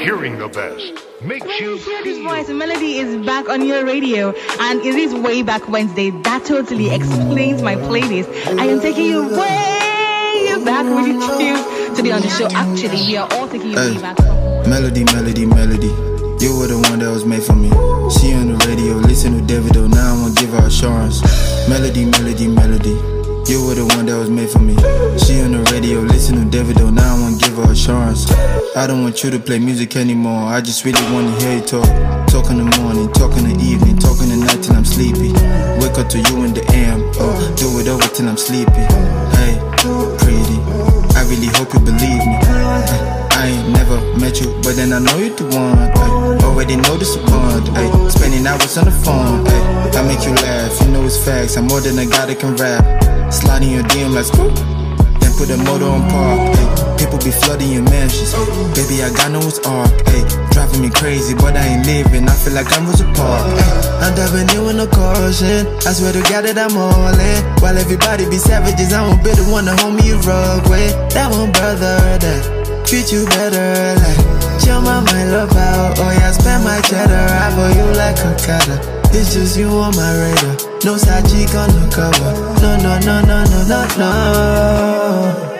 Hearing 0.00 0.38
the 0.38 0.48
best 0.48 1.04
makes 1.22 1.60
you 1.60 1.76
hear 1.76 2.02
this 2.02 2.18
voice. 2.24 2.48
Melody 2.48 2.96
is 2.96 3.26
back 3.26 3.50
on 3.50 3.66
your 3.66 3.84
radio, 3.84 4.32
and 4.60 4.80
it 4.80 4.94
is 4.94 5.14
way 5.14 5.42
back 5.42 5.68
Wednesday. 5.68 6.08
That 6.22 6.46
totally 6.46 6.88
explains 6.88 7.60
my 7.60 7.76
playlist. 7.76 8.28
I 8.58 8.64
am 8.64 8.80
taking 8.80 9.04
you 9.04 9.28
way 9.28 10.64
back 10.64 10.86
with 10.86 11.06
you 11.06 11.20
two 11.20 11.94
today 11.96 12.12
on 12.12 12.22
the 12.22 12.30
show. 12.30 12.46
Actually, 12.46 13.06
we 13.06 13.16
are 13.18 13.28
all 13.32 13.46
taking 13.46 13.72
you 13.72 13.76
way 13.76 13.98
back. 14.00 14.43
Melody, 14.66 15.04
melody, 15.04 15.46
melody. 15.46 15.92
You 16.40 16.56
were 16.56 16.66
the 16.66 16.80
one 16.90 16.98
that 16.98 17.10
was 17.10 17.24
made 17.24 17.42
for 17.42 17.54
me. 17.54 17.68
She 18.08 18.32
on 18.32 18.48
the 18.48 18.56
radio, 18.66 18.96
listen 18.96 19.36
to 19.36 19.42
David 19.44 19.72
Davido. 19.72 19.88
Now 19.88 20.12
I'm 20.12 20.22
gonna 20.22 20.34
give 20.34 20.50
her 20.50 20.66
assurance. 20.66 21.20
Melody, 21.68 22.04
melody, 22.04 22.48
melody. 22.48 22.96
You 23.44 23.60
were 23.64 23.76
the 23.76 23.84
one 23.96 24.06
that 24.06 24.16
was 24.16 24.30
made 24.30 24.48
for 24.48 24.58
me. 24.58 24.74
She 25.20 25.40
on 25.44 25.52
the 25.52 25.60
radio, 25.70 26.00
listen 26.00 26.36
to 26.36 26.44
David 26.48 26.76
Davido. 26.76 26.92
Now 26.92 27.14
I 27.14 27.20
wanna 27.20 27.36
give 27.36 27.56
her 27.56 27.72
assurance. 27.72 28.30
I 28.74 28.86
don't 28.86 29.02
want 29.02 29.22
you 29.22 29.30
to 29.30 29.38
play 29.38 29.58
music 29.58 29.96
anymore. 29.96 30.48
I 30.48 30.60
just 30.60 30.84
really 30.84 31.02
wanna 31.12 31.32
hear 31.40 31.60
you 31.60 31.64
talk. 31.64 31.86
Talk 32.26 32.50
in 32.50 32.58
the 32.58 32.68
morning, 32.80 33.12
talk 33.12 33.36
in 33.36 33.44
the 33.44 33.56
evening, 33.62 33.96
talk 33.96 34.18
in 34.20 34.28
the 34.32 34.36
night 34.36 34.64
till 34.64 34.74
I'm 34.74 34.84
sleepy. 34.84 35.32
Wake 35.78 35.96
up 36.00 36.08
to 36.08 36.18
you 36.18 36.44
in 36.44 36.52
the 36.52 36.64
AM, 36.72 37.04
oh, 37.20 37.36
do 37.56 37.68
it 37.80 37.86
over 37.86 38.08
till 38.12 38.28
I'm 38.28 38.36
sleepy. 38.36 38.84
Hey, 39.36 39.54
pretty, 40.18 40.58
I 41.14 41.22
really 41.28 41.52
hope 41.52 41.72
you 41.72 41.80
believe 41.80 42.24
me. 42.26 43.23
I 43.44 43.48
ain't 43.48 43.76
never 43.76 44.00
met 44.16 44.40
you, 44.40 44.48
but 44.64 44.72
then 44.72 44.90
I 44.94 45.00
know 45.04 45.18
you 45.20 45.28
the 45.28 45.44
one. 45.52 45.76
Ay. 45.76 46.40
Already 46.48 46.76
know 46.80 46.96
this 46.96 47.14
bond. 47.28 47.68
Ay. 47.76 48.08
Spending 48.08 48.46
hours 48.46 48.78
on 48.80 48.86
the 48.88 48.96
phone. 49.04 49.44
Ay. 49.44 49.92
I 49.92 50.00
make 50.08 50.24
you 50.24 50.32
laugh, 50.32 50.72
you 50.80 50.88
know 50.88 51.04
it's 51.04 51.20
facts. 51.20 51.58
I'm 51.58 51.68
more 51.68 51.82
than 51.84 51.98
a 52.00 52.06
guy 52.06 52.24
that 52.24 52.40
can 52.40 52.56
rap. 52.56 52.80
Sliding 53.28 53.68
your 53.68 53.84
DM 53.92 54.16
like 54.16 54.24
screw. 54.24 54.48
Then 55.20 55.36
put 55.36 55.52
the 55.52 55.60
motor 55.60 55.84
on 55.84 56.08
park. 56.08 56.56
Ay. 56.56 56.96
People 56.96 57.20
be 57.20 57.28
flooding 57.28 57.68
your 57.68 57.84
mansions. 57.84 58.32
Baby, 58.72 59.04
I 59.04 59.12
got 59.12 59.28
no 59.28 59.44
it's 59.44 59.60
arc. 59.68 59.92
Ay. 60.08 60.24
Driving 60.56 60.80
me 60.80 60.88
crazy, 60.88 61.36
but 61.36 61.52
I 61.52 61.68
ain't 61.68 61.84
living. 61.84 62.24
I 62.24 62.32
feel 62.40 62.56
like 62.56 62.72
I'm 62.72 62.88
Rosa 62.88 63.04
Park. 63.12 63.44
I'm 64.00 64.16
diving 64.16 64.48
in 64.56 64.64
with 64.64 64.80
no 64.80 64.88
caution. 64.88 65.68
I 65.84 65.92
swear 65.92 66.16
to 66.16 66.24
God 66.32 66.48
that 66.48 66.56
I'm 66.56 66.80
all 66.80 67.12
in. 67.12 67.40
While 67.60 67.76
everybody 67.76 68.24
be 68.24 68.40
savages, 68.40 68.96
I 68.96 69.04
won't 69.04 69.20
be 69.20 69.36
the 69.36 69.44
one 69.52 69.68
to 69.68 69.76
hold 69.76 70.00
me 70.00 70.16
a 70.16 70.18
rug 70.24 70.64
with. 70.64 70.96
That 71.12 71.28
one 71.28 71.52
brother 71.52 72.00
that 72.24 72.53
treat 72.84 73.12
you 73.12 73.24
better. 73.26 73.98
Like, 74.00 74.60
chill 74.60 74.80
my 74.80 75.00
love 75.30 75.56
out. 75.56 75.98
Oh, 75.98 76.10
yeah, 76.10 76.30
spend 76.32 76.64
my 76.64 76.80
cheddar. 76.82 77.26
I 77.30 77.50
for 77.56 77.68
you 77.76 77.86
like 77.96 78.18
a 78.18 78.32
cutter. 78.44 78.78
It's 79.16 79.34
just 79.34 79.56
you 79.56 79.68
on 79.68 79.94
my 79.96 80.10
radar. 80.20 80.56
No 80.84 80.96
side 80.96 81.24
cheek 81.28 81.54
on 81.54 81.68
the 81.70 81.88
cover. 81.94 82.32
No, 82.60 82.76
no, 82.76 82.98
no, 83.00 83.20
no, 83.22 83.44
no, 83.44 83.60
no, 83.70 83.80
no. 83.98 85.50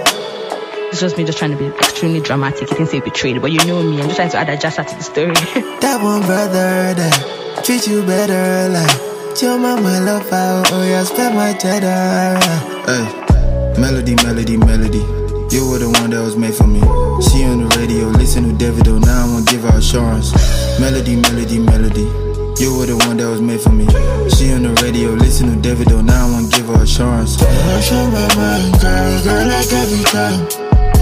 It's 0.91 1.01
just 1.01 1.17
me 1.17 1.25
just 1.25 1.39
trying 1.39 1.51
to 1.51 1.57
be 1.57 1.67
extremely 1.67 2.21
dramatic. 2.21 2.71
You 2.71 2.77
can 2.77 2.87
say 2.87 3.01
betrayed, 3.01 3.41
but 3.41 3.51
you 3.53 3.59
know 3.67 3.83
me. 3.83 4.01
I'm 4.01 4.09
just 4.09 4.17
trying 4.17 4.31
to 4.31 4.39
add 4.39 4.49
a 4.49 4.57
jazz 4.57 4.77
to 4.77 4.83
the 4.85 5.03
story. 5.03 5.35
that 5.81 6.01
one 6.03 6.23
brother 6.23 6.95
that 6.95 7.65
treat 7.65 7.87
you 7.87 8.05
better. 8.05 8.69
Like, 8.69 9.15
my 9.43 9.81
mind, 9.81 10.07
love 10.07 10.33
out. 10.33 10.73
Oh, 10.73 10.83
yeah, 10.83 11.03
spend 11.05 11.35
my 11.35 11.53
cheddar. 11.55 12.39
Hey, 12.87 13.03
uh, 13.03 13.81
melody, 13.81 14.15
melody, 14.17 14.57
melody. 14.57 15.24
You 15.55 15.71
were 15.71 15.79
the 15.79 15.87
one 15.87 16.11
that 16.11 16.19
was 16.19 16.35
made 16.35 16.51
for 16.53 16.67
me. 16.67 16.83
She 17.31 17.47
on 17.47 17.63
the 17.63 17.71
radio, 17.79 18.11
listen 18.11 18.43
to 18.43 18.51
Davido. 18.59 18.99
Now 18.99 19.23
I 19.23 19.31
wanna 19.31 19.47
give 19.47 19.63
her 19.63 19.79
assurance. 19.79 20.35
Melody, 20.83 21.15
melody, 21.15 21.63
melody. 21.63 22.11
You 22.59 22.75
were 22.75 22.91
the 22.91 22.99
one 23.07 23.23
that 23.23 23.31
was 23.31 23.39
made 23.39 23.63
for 23.63 23.71
me. 23.71 23.87
She 24.35 24.51
on 24.51 24.67
the 24.67 24.75
radio, 24.83 25.15
listen 25.15 25.55
to 25.55 25.57
Davido. 25.63 26.03
Now 26.03 26.27
I 26.27 26.31
wanna 26.35 26.51
give 26.51 26.67
her 26.75 26.83
assurance. 26.83 27.39
Rush 27.39 27.95
on 27.95 28.11
my 28.11 28.27
mind, 28.35 28.83
girl, 28.83 29.15
girl, 29.23 29.47
like 29.47 29.71
every 29.71 30.03
time. 30.11 30.43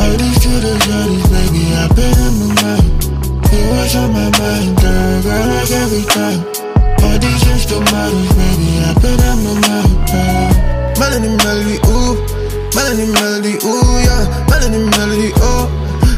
All 0.04 0.12
these 0.20 0.36
shooter 0.44 0.76
shorties, 0.84 1.24
baby, 1.32 1.72
I've 1.72 1.96
been 1.96 2.12
on 2.20 2.32
my 2.36 2.48
mind. 2.60 2.88
You 3.48 3.60
rush 3.72 3.96
on 3.96 4.12
my 4.12 4.28
mind, 4.36 4.68
girl, 4.84 5.16
girl, 5.24 5.46
like 5.48 5.72
every 5.80 6.04
time. 6.12 6.40
All 7.00 7.16
these 7.16 7.40
extra 7.48 7.80
models, 7.88 8.28
baby, 8.36 8.68
I've 8.84 9.00
been 9.00 9.16
on 9.16 9.38
my 9.48 9.54
mind. 9.64 9.96
Girl. 10.12 11.00
Melody, 11.00 11.32
melody, 11.40 11.80
ooh. 11.88 12.41
Melody, 12.74 13.06
melody, 13.12 13.54
ooh, 13.68 13.98
yeah. 14.00 14.24
Melody, 14.48 14.80
melody, 14.96 15.28
ooh. 15.44 15.68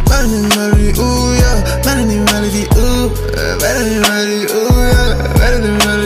Melody, 0.06 0.40
melody, 0.54 0.88
ooh, 1.02 1.34
yeah. 1.34 1.82
Melody, 1.84 2.18
melody, 2.30 2.62
ooh. 2.78 3.10
Melody, 3.58 3.96
melody, 4.06 4.40
ooh, 4.54 4.70
yeah. 4.70 5.34
Melody, 5.38 5.70
melody, 5.82 6.03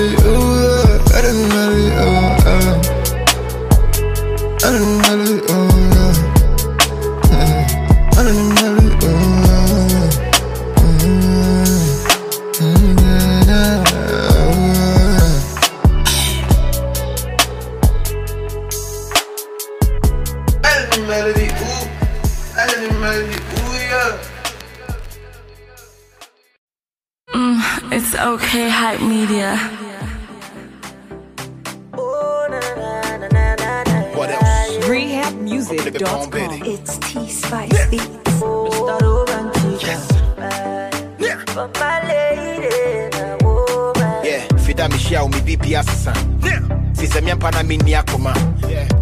me 47.68 47.76
me 47.76 47.84
ni 47.84 47.92
akoma. 47.92 48.34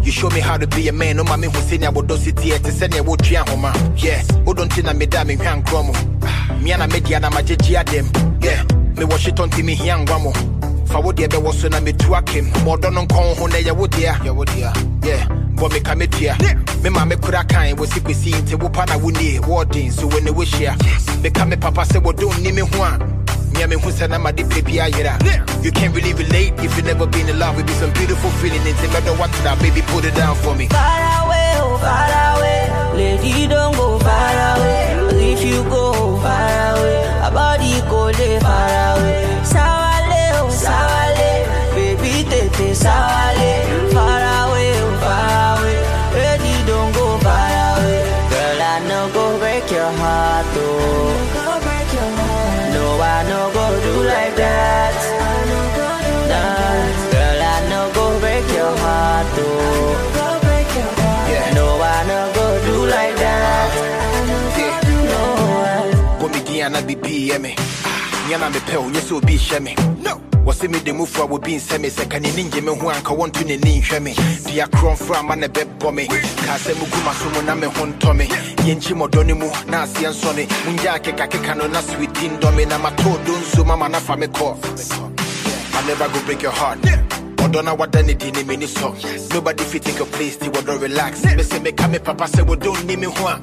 You 0.05 0.11
show 0.11 0.29
me 0.29 0.39
how 0.41 0.57
to 0.57 0.67
be 0.67 0.87
a 0.87 0.93
man, 0.93 1.17
no 1.17 1.23
ma 1.23 1.37
me 1.37 1.47
hu 1.47 1.53
senya 1.53 1.91
bodo 1.93 2.17
city 2.17 2.51
eh, 2.51 2.55
e 2.55 2.59
te 2.59 2.71
senya 2.71 3.05
wo 3.05 3.15
tria 3.15 3.43
homa. 3.49 3.73
Yeah, 3.97 4.21
wo 4.45 4.53
don't 4.53 4.83
na 4.83 4.93
me 4.93 5.05
da 5.05 5.23
me 5.23 5.35
hwan 5.35 5.63
kromo. 5.63 5.93
Me 6.61 6.75
na 6.75 6.87
me 6.93 6.99
dia 6.99 7.19
na 7.19 7.29
ma 7.29 7.41
jeji 7.41 7.75
adem. 7.75 8.07
Yeah, 8.43 8.63
me 8.97 9.05
wash 9.05 9.27
it 9.27 9.39
on 9.39 9.49
me 9.65 9.75
hian 9.75 10.05
gwamo. 10.05 10.33
Fa 10.87 10.99
wo 10.99 11.11
de 11.11 11.27
be 11.27 11.37
wo 11.37 11.51
so 11.51 11.67
na 11.69 11.79
me 11.79 11.93
tu 11.93 12.07
akem. 12.07 12.51
Mo 12.65 12.77
do 12.77 12.91
no 12.91 13.05
nkon 13.05 13.37
ho 13.37 13.47
na 13.47 13.57
ye 13.57 13.71
wo 13.71 13.87
dia. 13.87 14.19
Ye 14.23 14.31
wo 14.31 14.43
dia. 14.45 14.73
Yeah, 15.03 15.27
bo 15.55 15.69
me 15.69 15.79
ka 15.79 15.95
me 15.95 16.07
ma 16.89 17.05
me 17.05 17.15
kura 17.15 17.43
kan 17.45 17.75
wo 17.77 17.85
si 17.85 17.99
kwesi 18.01 18.31
nte 18.31 18.61
wo 18.61 18.69
pa 18.69 18.85
na 18.85 18.97
wo 18.97 19.09
ni 19.09 19.39
wording 19.39 19.91
so 19.91 20.07
when 20.07 20.33
we 20.35 20.45
share. 20.45 20.75
Me 21.21 21.29
ka 21.29 21.45
me 21.45 21.55
papa 21.55 21.85
say 21.85 21.99
wo 21.99 22.11
don't 22.11 22.41
ni 22.41 22.51
me 22.51 22.61
ho 22.61 22.83
a. 22.83 23.16
Me 23.57 23.63
a 23.63 23.67
me 23.67 23.75
who 23.81 23.89
said 23.91 24.11
I'm 24.11 24.23
a 24.23 24.31
deep 24.31 24.49
baby 24.49 24.73
ayera. 24.73 25.17
You 25.63 25.71
can't 25.71 25.91
really 25.95 26.13
relate 26.13 26.53
if 26.59 26.77
you 26.77 26.83
never 26.83 27.07
been 27.07 27.27
in 27.27 27.39
love. 27.39 27.57
It 27.57 27.65
be 27.65 27.73
some 27.73 27.91
beautiful 27.93 28.29
feeling. 28.37 28.61
It's 28.63 28.79
a 28.83 28.87
matter 28.89 29.13
what 29.17 29.31
that 29.41 29.59
baby 29.59 29.81
put 29.87 30.05
it 30.05 30.13
down 30.13 30.35
for 30.35 30.53
me. 30.55 30.67
Far 30.67 31.25
away, 31.25 31.57
oh 31.57 31.77
far 31.81 32.37
away, 32.37 32.69
lady 32.93 33.47
don't 33.47 33.73
go 33.75 33.97
far 33.97 34.57
away. 34.57 35.33
If 35.33 35.43
you 35.43 35.63
go 35.63 36.19
far 36.21 36.77
away, 36.77 37.01
a 37.25 37.31
body 37.33 37.81
go 37.89 38.05
lay 38.13 38.39
far 38.39 38.69
away. 38.93 39.25
Sawale, 39.41 40.37
oh 40.37 40.49
sawale, 40.53 41.49
baby 41.73 42.29
tete 42.29 42.75
sawale. 42.77 43.91
Far 43.91 44.21
away, 44.21 44.46
No, 66.69 66.81
Go 66.81 66.85
me 66.85 66.95
Diana 66.95 66.95
BB, 66.95 67.27
yeah 67.27 67.37
me. 67.37 67.55
Yana 68.29 68.53
me 68.53 68.59
pell, 68.61 68.89
yes, 68.91 69.09
will. 69.11 69.75
No. 70.01 70.17
What's 70.43 70.63
me 70.63 70.79
the 70.79 70.93
move 70.93 71.09
for 71.09 71.25
will 71.27 71.39
be 71.39 71.55
in 71.55 71.59
semi 71.59 71.89
second 71.89 72.25
in 72.25 72.31
ninja 72.33 72.61
me 72.63 72.73
who 72.75 72.89
anka 72.89 73.17
want 73.17 73.33
to 73.35 73.45
ne 73.45 73.57
nin 73.57 73.81
shame. 73.81 74.13
Dia 74.45 74.67
cron 74.67 74.95
from 74.95 75.27
man 75.27 75.43
a 75.43 75.49
bed 75.49 75.67
bombe. 75.79 76.07
Kase 76.07 76.73
muguma 76.75 77.13
sumo 77.13 77.45
na 77.45 77.55
me 77.55 77.67
hon 77.67 77.97
tome. 77.99 78.25
Yenchi 78.65 78.93
modoni 78.93 79.37
mu 79.37 79.47
na 79.69 79.83
asian 79.83 80.13
sonne. 80.13 80.47
Munja 80.65 80.99
ke 81.03 81.15
kake 81.17 81.43
kano 81.43 81.67
na 81.67 81.81
dome 82.39 82.65
na 82.65 82.77
so 83.43 83.63
mama 83.65 83.89
na 83.89 83.99
fa 83.99 84.15
me. 84.15 84.27
I 84.27 85.83
never 85.85 86.07
go 86.07 86.25
break 86.25 86.41
your 86.41 86.51
heart. 86.51 86.79
Odona 87.37 87.77
wada 87.77 88.01
ne 88.03 88.13
di 88.13 88.31
ne 88.31 88.43
me 88.43 88.55
ni 88.55 88.67
so. 88.67 88.93
Nobody 89.33 89.63
fit 89.65 89.83
take 89.83 89.97
your 89.97 90.07
place, 90.07 90.37
ti 90.37 90.47
wodo 90.49 90.77
relax. 90.79 91.23
Me 91.25 91.43
say 91.43 91.59
me 91.59 91.71
kame 91.73 91.99
papa 92.01 92.27
say 92.27 92.41
we 92.43 92.55
don't 92.55 92.85
need 92.85 92.99
me 92.99 93.07
ho. 93.07 93.39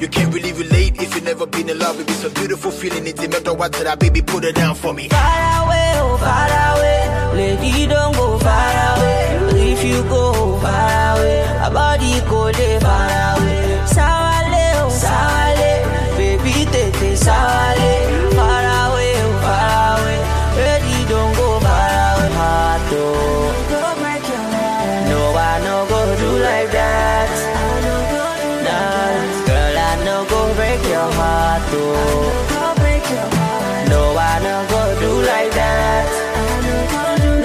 You 0.00 0.08
can't 0.08 0.34
really 0.34 0.52
relate 0.52 1.00
if 1.00 1.14
you 1.14 1.22
never 1.22 1.46
been 1.46 1.68
in 1.70 1.78
love. 1.78 1.98
It 1.98 2.06
be 2.06 2.12
so 2.12 2.28
beautiful 2.28 2.70
feeling. 2.70 3.06
It's 3.06 3.22
a 3.22 3.28
matter 3.28 3.54
what 3.54 3.72
that 3.72 3.98
baby 3.98 4.20
put 4.20 4.44
it 4.44 4.54
down 4.54 4.74
for 4.74 4.92
me. 4.92 5.08
far 5.08 5.64
away, 5.64 5.92
oh 5.96 6.16
far 6.18 6.50
away, 6.76 7.36
lady 7.38 7.86
don't 7.86 8.12
go 8.14 8.38
far 8.38 8.96
away. 8.96 9.72
If 9.72 9.82
you 9.84 10.02
go 10.02 10.58
far 10.60 11.16
away, 11.16 11.40
a 11.66 11.70
body 11.70 12.20
go 12.28 12.44
lay 12.58 12.78
far 12.80 13.10
away. 13.32 13.80
Sawale, 13.94 14.66
oh 14.82 14.90
sawale, 15.02 16.16
baby 16.18 16.66
tete 16.70 17.16
sawale. 17.16 17.83
Oh. 31.76 32.40
No, 33.90 34.00
I 34.16 34.38
no 34.42 34.54
go 34.70 34.80
do 35.00 35.10
like 35.26 35.52
that. 35.54 36.06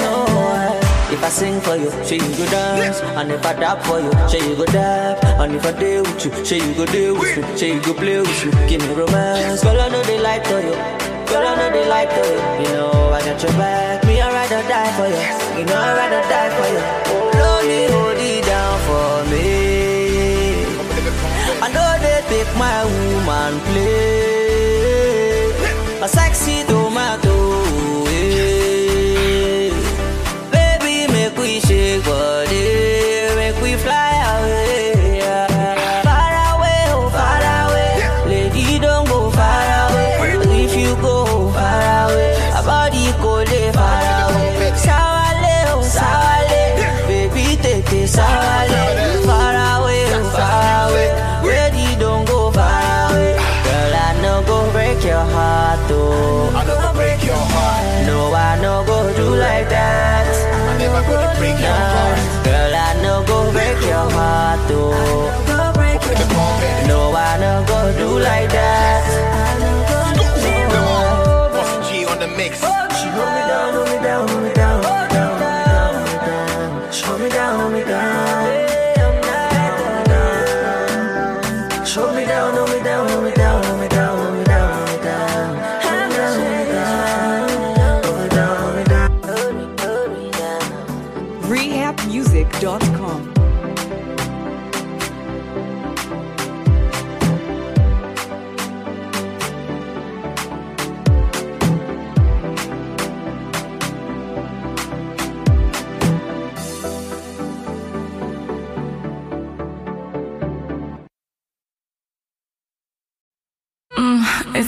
No, 0.01 1.13
if 1.13 1.23
I 1.23 1.29
sing 1.29 1.59
for 1.61 1.75
you, 1.75 1.89
say 2.03 2.15
you 2.17 2.31
go 2.37 2.45
dance. 2.51 2.99
And 3.19 3.31
if 3.31 3.45
I 3.45 3.53
dab 3.53 3.81
for 3.83 3.99
you, 3.99 4.11
say 4.29 4.41
you 4.47 4.55
go 4.55 4.65
dab. 4.65 5.17
And 5.41 5.55
if 5.55 5.65
I 5.65 5.71
deal 5.79 6.03
with 6.03 6.25
you, 6.25 6.31
say 6.45 6.57
you 6.57 6.73
go 6.73 6.85
deal 6.85 7.13
with 7.19 7.37
me. 7.37 7.43
Say 7.57 7.73
you 7.75 7.81
go 7.81 7.93
play 7.93 8.19
with 8.19 8.45
me. 8.45 8.51
Give 8.69 8.81
me 8.81 8.93
romance. 8.93 9.61
Girl, 9.63 9.79
I 9.79 9.89
know 9.89 10.01
they 10.03 10.19
like 10.19 10.45
for 10.45 10.59
you. 10.61 10.75
Girl, 11.29 11.45
I 11.45 11.55
know 11.57 11.69
they 11.71 11.87
like 11.87 12.09
for 12.11 12.25
you. 12.25 12.39
You 12.65 12.69
know 12.73 12.91
I 13.13 13.19
got 13.25 13.41
your 13.43 13.51
back. 13.53 14.03
Me, 14.05 14.19
I'd 14.21 14.33
rather 14.33 14.61
die 14.67 14.91
for 14.97 15.07
you. 15.07 15.21
You 15.59 15.65
know 15.65 15.77
I'd 15.77 15.97
rather 16.01 16.23
die 16.33 16.51
for 16.57 16.67
you. 16.73 16.81
Slowly 17.33 17.81
hold 17.93 18.17
it 18.17 18.45
down 18.45 18.75
for 18.87 19.23
me. 19.31 19.45
I 21.61 21.67
know 21.75 21.89
they 22.01 22.19
take 22.31 22.51
my 22.57 22.83
woman 22.85 23.59
play. 23.69 24.18
A 26.49 26.78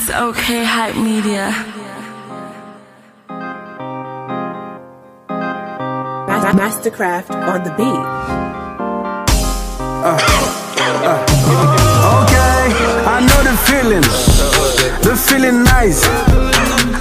it's 0.01 0.09
okay, 0.09 0.63
hype 0.63 0.95
media. 0.95 1.53
Mastercraft 6.51 7.31
on 7.31 7.63
the 7.63 7.71
beat. 7.79 8.05
Uh, 10.03 10.17
uh, 11.07 11.25
okay, 12.21 12.61
I 13.07 13.17
know 13.27 13.41
the 13.47 13.55
feeling. 13.67 14.05
The 15.05 15.15
feeling 15.15 15.63
nice. 15.63 16.01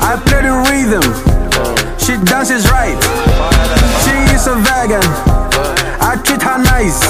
I 0.01 0.17
play 0.27 0.43
the 0.47 0.55
rhythm. 0.69 1.07
She 1.99 2.17
dances 2.25 2.71
right. 2.71 3.01
She 4.05 4.15
is 4.35 4.47
a 4.47 4.57
vegan. 4.57 5.07
I 6.01 6.17
treat 6.25 6.43
her 6.43 6.59
nice. 6.59 7.01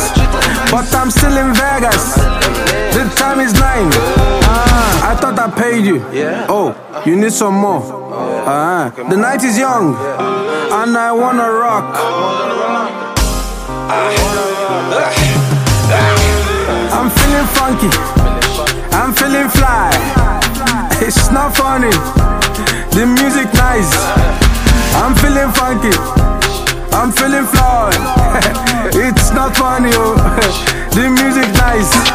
But 0.70 0.92
I'm 0.94 1.10
still 1.10 1.36
in 1.36 1.52
Vegas. 1.54 2.69
Time 3.20 3.40
is 3.40 3.52
nine. 3.54 3.90
Ah, 4.42 5.12
I 5.12 5.14
thought 5.14 5.38
I 5.38 5.50
paid 5.50 5.84
you. 5.84 5.98
Yeah. 6.12 6.46
Oh, 6.48 6.74
you 7.06 7.16
need 7.16 7.32
some 7.32 7.54
more. 7.54 7.82
Ah, 8.46 8.90
the 8.96 9.16
night 9.16 9.44
is 9.44 9.58
young, 9.58 9.94
and 9.94 10.96
I 10.96 11.12
wanna 11.12 11.48
rock. 11.50 11.94
I'm 16.96 17.10
feeling 17.18 17.48
funky. 17.58 17.90
I'm 18.92 19.12
feeling 19.14 19.48
fly. 19.48 19.90
It's 21.00 21.30
not 21.30 21.56
funny. 21.56 21.92
The 22.96 23.06
music 23.06 23.52
nice. 23.54 23.92
I'm 25.02 25.14
feeling 25.14 25.50
funky. 25.52 25.94
I'm 26.92 27.12
feeling 27.12 27.46
fly. 27.46 27.90
it's 29.06 29.30
not 29.32 29.56
funny. 29.56 29.90
Oh. 29.94 30.16
the 30.94 31.08
music 31.08 31.48
nice. 31.54 32.09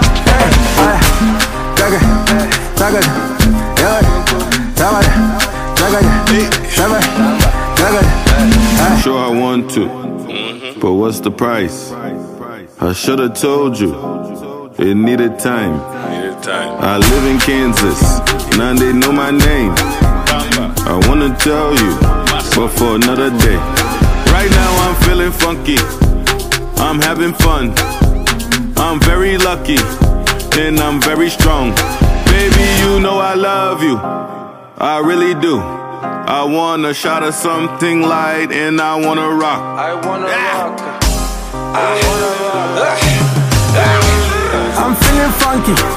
I'm 8.78 9.02
sure 9.02 9.18
I 9.18 9.30
want 9.30 9.72
to, 9.72 9.88
but 10.80 10.94
what's 10.94 11.20
the 11.20 11.32
price? 11.32 11.92
I 12.80 12.94
should 12.94 13.20
have 13.20 13.34
told 13.40 13.80
you. 13.80 13.94
It 14.78 14.96
needed 14.96 15.40
time. 15.40 15.80
I 16.50 16.98
live 16.98 17.26
in 17.26 17.40
Kansas. 17.40 18.20
None 18.58 18.76
they 18.76 18.94
know 18.94 19.12
my 19.12 19.32
name. 19.32 19.74
I 19.78 21.02
wanna 21.08 21.36
tell 21.38 21.74
you, 21.74 21.98
but 22.56 22.70
for 22.70 22.96
another 22.96 23.30
day. 23.30 23.58
Right 24.32 24.52
now 24.52 24.72
I'm 24.86 24.96
feeling 25.04 25.32
funky. 25.32 25.78
I'm 26.78 27.00
having 27.02 27.34
fun. 27.34 27.74
I'm 28.78 29.00
very 29.00 29.38
lucky. 29.38 30.05
And 30.58 30.80
I'm 30.80 31.02
very 31.02 31.30
strong. 31.30 31.76
Baby, 32.26 32.66
you 32.80 33.00
know 33.02 33.18
I 33.20 33.34
love 33.36 33.84
you. 33.84 33.98
I 33.98 35.02
really 35.04 35.34
do. 35.40 35.60
I 35.60 36.44
want 36.44 36.86
a 36.86 36.94
shot 36.94 37.24
of 37.24 37.34
something 37.34 38.02
light 38.02 38.52
and 38.52 38.80
I 38.80 38.96
wanna 38.96 39.30
rock. 39.30 39.60
I 39.60 39.94
wanna 40.08 40.28
yeah. 40.28 40.64
rock. 40.64 40.80
I 41.76 41.92
wanna 42.08 42.32
rock. 42.80 43.36
I'm 44.78 44.96
feeling 44.96 45.32
funky. 45.44 45.95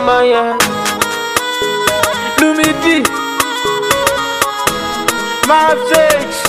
Crystal 0.00 0.06
Lomaya. 0.06 0.56
Lumidi. 2.38 3.04
Mav 5.46 5.78
six. 5.88 6.44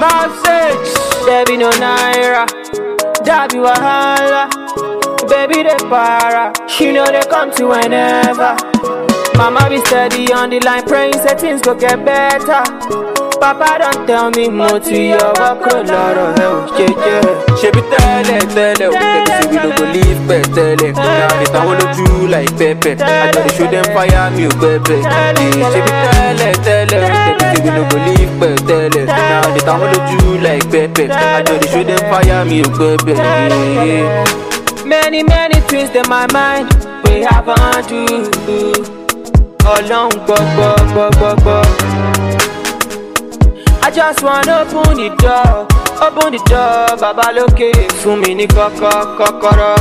Mav 0.00 0.30
six. 0.44 1.24
Baby 1.24 1.56
no 1.58 1.70
naira. 1.70 2.46
Dabi 3.24 3.58
wahala. 3.60 4.48
Baby 5.28 5.62
they 5.62 5.76
para. 5.88 6.52
She 6.68 6.92
know 6.92 7.06
they 7.06 7.22
come 7.28 7.50
to 7.52 7.68
whenever. 7.68 8.56
Mama 9.36 9.68
be 9.68 9.78
steady 9.78 10.32
on 10.32 10.50
the 10.50 10.58
line, 10.60 10.84
praying 10.84 11.12
say 11.14 11.36
things 11.36 11.60
go 11.60 11.74
get 11.74 12.04
better. 12.04 13.17
Papa 13.40 13.78
don't 13.78 14.06
tell 14.06 14.30
me 14.30 14.48
more 14.48 14.80
to 14.80 14.96
your 14.96 15.32
work 15.38 15.62
a 15.72 15.82
lot 15.86 16.16
of 16.18 16.36
hell, 16.38 16.58
yeah, 16.78 16.90
yeah. 17.06 17.56
She 17.58 17.70
be 17.70 17.80
telling, 17.92 18.48
telling, 18.54 18.88
o, 18.88 18.92
tẹ̀lé 18.92 19.36
ṣe 19.38 19.46
we 19.50 19.56
no 19.62 19.68
believe, 19.78 19.94
leave 19.94 20.20
pẹ̀ 20.28 20.42
tẹ́lẹ̀. 20.56 20.92
Náà 20.92 21.28
lè 21.40 21.46
tàn 21.52 21.62
wọ́n 21.66 21.76
lójú 21.80 22.06
like 22.34 22.52
pẹ́pẹ́, 22.58 22.94
àjọyọ̀ 23.24 23.52
show 23.56 23.66
dem 23.72 23.86
fire 23.94 24.22
me 24.36 24.44
ò 24.48 24.52
pẹ́pẹ́. 24.62 24.98
She 25.72 25.80
be 25.86 25.92
telling, 26.04 26.58
telling, 26.66 27.02
o, 27.04 27.08
tẹ̀lé 27.08 27.52
ṣe 27.52 27.58
we 27.64 27.70
no 27.76 27.82
believe, 27.90 28.18
leave 28.18 28.34
pẹ̀ 28.40 28.52
tẹ́lẹ̀. 28.68 29.04
Náà 29.06 29.40
lè 29.54 29.60
tàn 29.66 29.76
wọ́n 29.80 29.90
lójú 29.94 30.18
like 30.46 30.66
pẹ́pẹ́, 30.72 31.06
àjọyọ̀ 31.36 31.66
show 31.70 31.82
dem 31.88 32.02
fire 32.10 32.38
me 32.50 32.58
ò 32.66 32.70
pẹ́pẹ́. 32.78 33.16
Many 34.92 35.20
many 35.22 35.58
things 35.68 35.90
in 36.00 36.06
my 36.08 36.26
mind, 36.36 36.66
we 37.04 37.14
have 37.30 37.48
undo. 37.48 38.02
Ọlọ́run 39.74 40.08
gbọ́ 40.26 40.38
gbọ́ 40.54 40.70
gbọ́ 40.92 41.06
gbọ́ 41.18 41.30
gbọ́. 41.42 41.60
I 43.88 43.90
just 43.90 44.22
wanna 44.22 44.66
open 44.68 44.96
the 44.98 45.08
door, 45.16 45.66
open 46.04 46.32
the 46.32 46.40
door, 46.44 46.98
baba 47.00 47.32
lókè 47.32 47.70
fún 48.02 48.20
mi 48.20 48.34
ní 48.34 48.46
kọ́kọ́ 48.46 49.16
kọ́kọ́rọ́. 49.18 49.76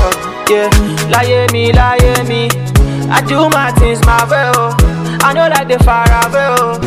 Yeah. 0.50 0.70
Láyé 1.12 1.40
mi, 1.52 1.72
láyé 1.74 2.14
mi, 2.30 2.48
I 3.12 3.20
do 3.28 3.50
my 3.50 3.70
things 3.80 4.00
my 4.08 4.24
way 4.32 4.48
o, 4.56 4.72
I 5.28 5.34
no 5.36 5.44
like 5.54 5.68
the 5.68 5.78
far 5.84 6.08
away 6.24 6.48
o. 6.62 6.80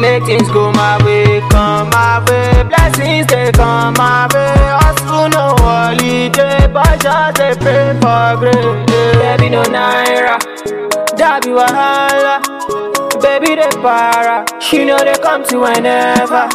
Make 0.00 0.24
things 0.24 0.48
go 0.50 0.72
my 0.72 0.96
way, 1.04 1.42
come 1.50 1.90
my 1.90 2.24
way, 2.26 2.64
blessings 2.70 3.26
dey 3.26 3.52
come 3.52 3.92
my 3.98 4.26
way. 4.32 4.56
Hustle 4.80 5.28
no 5.28 5.54
holiday, 5.60 6.66
but 6.72 6.94
just 7.04 7.36
dey 7.36 7.54
pray 7.62 7.92
for 8.00 8.30
grace. 8.40 8.90
Yeah. 8.90 9.36
Baby 9.36 9.50
no 9.50 9.62
naira, 9.74 10.36
dabi 11.18 11.50
wahala. 11.58 12.40
Baby 13.22 13.54
they 13.54 13.68
para, 13.80 14.44
she 14.60 14.84
know 14.84 14.98
they 14.98 15.14
come 15.14 15.44
to 15.44 15.60
whenever. 15.60 16.48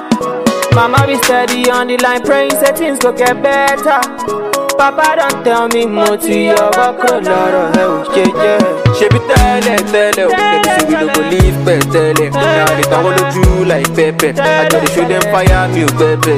Mama 0.76 1.08
be 1.08 1.16
steady 1.24 1.70
on 1.72 1.88
the 1.88 1.98
line, 1.98 2.22
praying 2.22 2.52
say 2.52 2.74
things 2.74 3.00
go 3.00 3.12
get 3.14 3.42
better. 3.42 4.57
Papa 4.78 5.16
don't 5.18 5.44
tell 5.44 5.68
me 5.74 5.86
mo 5.96 6.06
ti 6.24 6.38
ọwọ́ 6.66 6.88
kò 7.02 7.12
lọ́rọ̀ 7.28 7.66
ẹ 7.82 7.86
ò 7.94 7.98
jẹjẹ. 8.14 8.54
Ṣebí 8.98 9.20
tẹ́lẹ̀ 9.30 9.78
tẹ́lẹ̀ 9.92 10.26
ò 10.28 10.30
tẹ̀lé 10.40 10.74
sí 10.88 10.94
we 10.94 10.98
no 11.02 11.08
go 11.16 11.22
live 11.32 11.58
pẹ̀ 11.66 11.78
tẹ́lẹ̀. 11.94 12.30
Náà 12.42 12.66
lè 12.78 12.84
táwọn 12.92 13.12
lójú 13.18 13.44
láì 13.72 13.84
pẹ́pẹ́. 13.98 14.32
Àjọ 14.62 14.78
lè 14.84 14.88
show 14.94 15.06
them 15.12 15.24
fire 15.32 15.62
mi 15.74 15.82
ò 15.88 15.90
gbẹ́bẹ̀. 15.98 16.38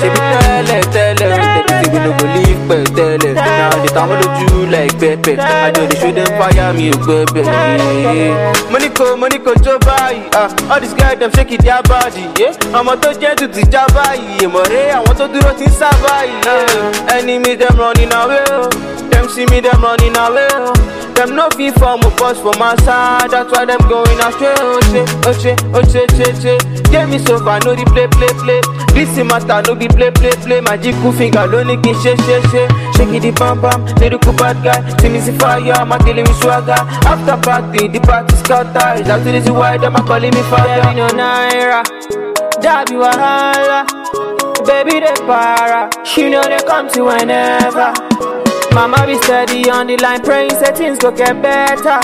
Ṣebí 0.00 0.20
tẹ́lẹ̀ 0.32 0.80
tẹ́lẹ̀ 0.94 1.30
tẹ́lẹ̀ 1.30 1.30
Tẹ̀lé 1.54 1.76
tí 1.80 1.86
we 1.92 1.98
no 2.04 2.10
go 2.18 2.26
live 2.36 2.60
pẹ̀ 2.68 2.80
tẹ́lẹ̀ 2.96 3.32
Now 3.58 3.70
they 3.82 3.90
tàwọn 3.96 4.16
lójú 4.22 4.48
like 4.74 4.98
I 5.00 5.70
do 5.72 5.86
the 5.86 5.96
show 6.00 6.12
them 6.12 6.30
fire 6.38 6.72
mi 6.76 6.90
ò 6.90 6.96
gbẹbẹ̀ 7.04 7.44
Moniko 8.72 9.16
Moniko 9.20 9.52
jó 9.64 9.74
báyìí 9.86 10.20
ah, 10.34 10.48
All 10.70 10.80
these 10.80 10.94
guys 10.94 11.18
dem 11.20 11.30
shake 11.36 11.56
their 11.58 11.82
body. 11.88 12.24
Ọmọ 12.78 12.92
tó 13.02 13.10
jẹ́ 13.20 13.34
tutù 13.38 13.60
já 13.72 13.84
báyìí 13.96 14.44
Èmọ̀rẹ́ 14.44 14.94
àwọn 14.98 15.14
tó 15.18 15.26
dúró 15.32 15.50
ti 15.58 15.64
ń. 15.64 16.87
Enemy 17.28 17.56
dem 17.56 17.76
running 17.76 18.10
away 18.14 18.40
oh. 18.56 18.70
Dem 19.12 19.28
see 19.28 19.44
me 19.52 19.60
dem 19.60 19.82
running 19.82 20.16
away 20.16 20.48
oh. 20.56 20.72
Dem 21.14 21.36
no 21.36 21.50
fit 21.50 21.74
form 21.74 22.00
a 22.00 22.08
bus 22.16 22.40
for 22.40 22.56
my 22.56 22.74
side. 22.76 23.30
That's 23.30 23.52
why 23.52 23.66
dem 23.66 23.76
going 23.84 24.16
astray 24.16 24.56
Oche, 24.56 25.04
oche, 25.28 25.52
oche, 25.76 26.06
che, 26.16 26.32
che 26.40 26.56
Get 26.88 27.06
me 27.10 27.18
so 27.18 27.36
far, 27.44 27.60
no 27.68 27.74
the 27.76 27.84
play, 27.92 28.08
play, 28.16 28.32
play. 28.40 28.60
This 28.96 29.12
matter 29.28 29.60
no 29.68 29.74
be 29.74 29.88
play, 29.88 30.10
play, 30.10 30.30
play. 30.40 30.62
Magic 30.62 30.94
cool 31.02 31.12
finger, 31.12 31.44
no 31.46 31.60
ní 31.68 31.76
kí 31.84 31.92
n 31.92 32.00
ṣe, 32.00 32.16
ṣe, 32.16 32.40
ṣe 32.48 32.64
Shake 32.96 33.12
it 33.12 33.20
the 33.20 33.30
bam 33.36 33.60
bam, 33.60 33.84
lyrical 34.00 34.32
bad 34.32 34.56
guy. 34.64 34.80
See 34.96 35.10
me 35.12 35.20
see 35.20 35.36
fire, 35.36 35.84
my 35.84 35.98
killing 36.08 36.24
me 36.24 36.32
swagger. 36.40 36.80
After 37.04 37.36
party, 37.44 37.88
the 37.88 38.00
party 38.00 38.36
scatter 38.40 39.02
Is 39.02 39.06
that 39.06 39.20
the 39.22 39.32
reason 39.36 39.52
why 39.52 39.76
dem 39.76 39.96
a 39.96 40.00
calling 40.00 40.32
me 40.32 40.40
fire. 40.48 40.80
Baby 40.80 40.96
no 40.96 41.08
naira, 41.12 41.84
Dabi 42.64 42.96
wahala 42.96 44.37
baby 44.68 45.00
the 45.00 45.12
para. 45.26 45.88
She 46.04 46.28
know 46.28 46.42
they 46.42 46.60
come 46.60 46.88
to 46.92 47.04
whenever. 47.04 47.92
Mama 48.74 49.06
be 49.06 49.16
steady 49.24 49.68
on 49.70 49.86
the 49.86 49.96
line, 49.96 50.20
praying 50.22 50.50
say 50.50 50.72
things 50.72 50.98
go 50.98 51.10
get 51.10 51.40
better. 51.42 51.98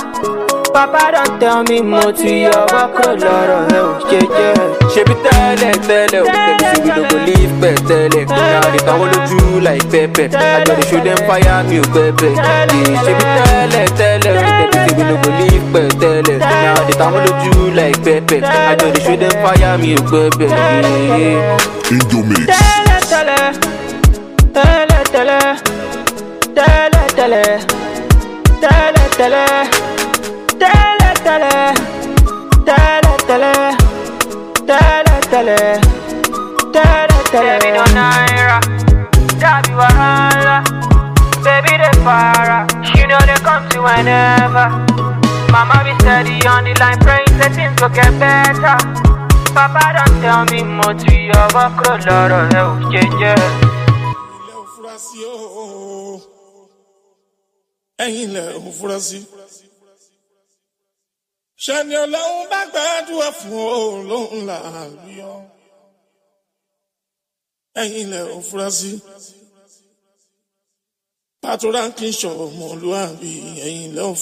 Papa 0.72 1.12
don't 1.12 1.38
tell 1.38 1.62
me 1.62 1.82
more 1.82 2.10
to 2.10 2.28
your 2.34 2.66
work, 2.72 2.98
a 3.06 3.14
lot 3.14 3.48
of 3.48 3.70
help, 3.70 4.10
yeah, 4.10 4.26
yeah. 4.26 4.88
She 4.90 5.04
be 5.04 5.14
tele, 5.22 5.70
tele, 5.86 6.26
baby, 6.26 6.64
me 6.64 6.82
we 6.82 6.90
don't 6.90 7.08
believe, 7.14 7.52
but 7.60 7.78
tele. 7.86 8.24
Now 8.26 8.66
they 8.72 8.82
can 8.82 8.96
hold 8.98 9.14
you 9.30 9.60
like 9.60 9.86
Pepe. 9.88 10.34
I 10.34 10.64
gotta 10.64 10.82
show 10.88 10.98
them 10.98 11.18
fire, 11.28 11.62
me, 11.70 11.78
Pepe. 11.94 12.34
She 13.04 13.12
be 13.14 13.24
tele, 13.38 13.86
tele, 13.94 14.30
baby, 14.34 14.74
me 14.74 14.90
we 14.98 15.02
don't 15.06 15.22
believe, 15.22 15.64
but 15.70 15.90
tele. 16.00 16.33
Now 16.64 16.74
they 16.86 16.94
tàwọn 17.00 17.20
lójú 17.26 17.52
like 17.78 17.98
pepper. 18.04 18.40
I 18.44 18.46
just 18.80 18.94
dey 18.94 19.02
show 19.04 19.16
them 19.22 19.34
fire 19.42 19.72
tẹ́lẹ̀ 32.58 35.20
tẹ́lẹ̀ 35.30 35.80
tẹ́lẹ̀ 36.78 37.20
tẹ́lẹ̀. 37.32 37.32
Baby 37.32 37.70
no 37.76 37.84
naira, 37.96 38.58
dabi 39.40 39.72
wahala. 39.80 40.56
Baby 41.44 41.72
they 41.82 41.94
para, 42.04 42.58
you 42.96 43.04
know 43.08 43.20
they 43.28 43.38
come 43.46 43.64
to 43.70 43.78
whenever. 43.86 44.66
Mama 45.54 45.84
be 45.84 45.94
steady 46.02 46.34
on 46.48 46.64
the 46.64 46.74
line, 46.80 46.98
praying 46.98 47.28
say 47.38 47.48
things 47.54 47.78
go 47.78 47.88
get 47.88 48.10
better. 48.18 48.74
Papa 49.54 49.84
don't 49.94 50.20
tell 50.20 50.42
me 50.50 50.60
mo 50.76 50.88
ti 51.00 51.14
ọwọ́ 51.42 51.66
kúrò 51.78 51.94
lọ́rọ̀ 52.06 52.42
ẹ 52.58 52.60
ò 52.70 52.72
jẹjẹ. 52.92 53.32
ẹ̀yin 58.04 58.28
lẹ̀ 58.36 58.48
ń 58.64 58.66
fura 58.78 58.98
sí. 59.06 59.18
ṣẹ́ni 61.64 61.94
ọlọ́run 62.04 62.44
bá 62.52 62.60
gbàdúrà 62.72 63.28
fún 63.38 63.62
òun 63.78 63.98
lóhùn 64.10 64.42
làbíọ́. 64.50 65.34
ẹ̀yin 67.82 68.06
lẹ̀ 68.12 68.24
ń 68.38 68.42
fura 68.48 68.68
sí. 68.78 68.92
pàtó 71.42 71.66
ránkì 71.76 72.06
ṣọ̀rọ̀ 72.20 72.42
ọmọlúwàbí 72.46 73.30
ẹ̀yin 73.68 73.90
lẹ̀ 73.96 74.06
ń 74.10 74.14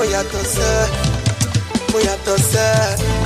mo 0.00 0.06
yàtọ̀ 0.14 0.42
sẹ́ 0.54 0.76
mo 1.90 1.98
yàtọ̀ 2.06 2.36
sẹ́. 2.50 3.19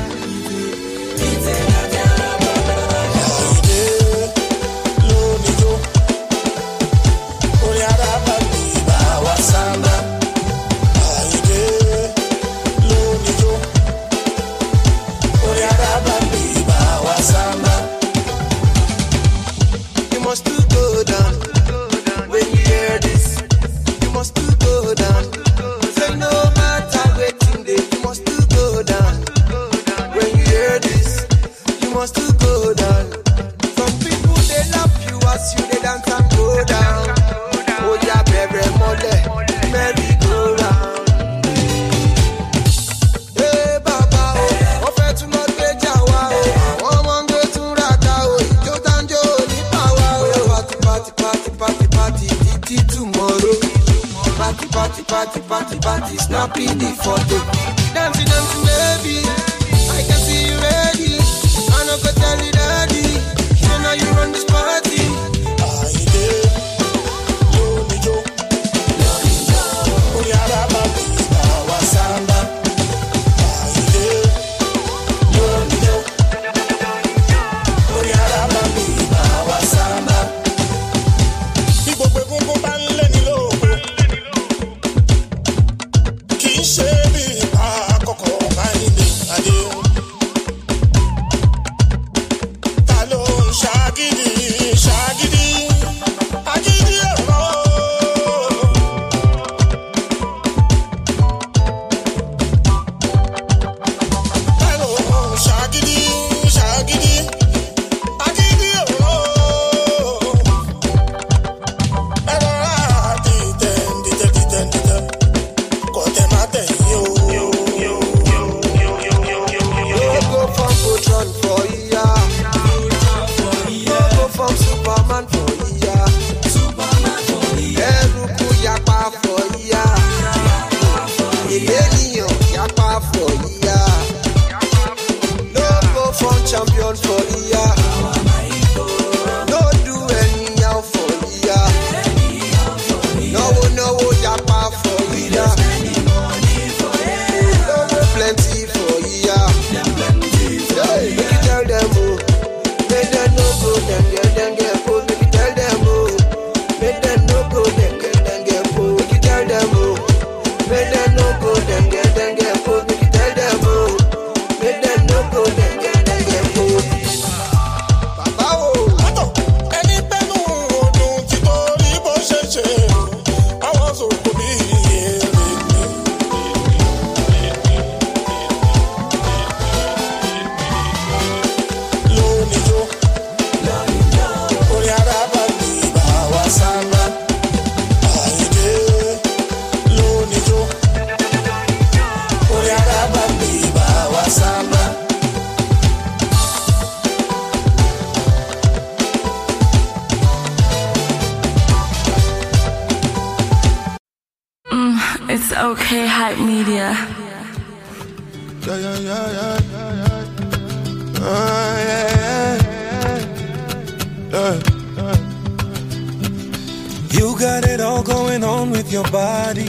You 217.17 217.39
got 217.39 217.65
it 217.65 217.81
all 217.81 218.03
going 218.03 218.43
on 218.45 218.71
with 218.71 218.93
your 218.93 219.05
body. 219.11 219.67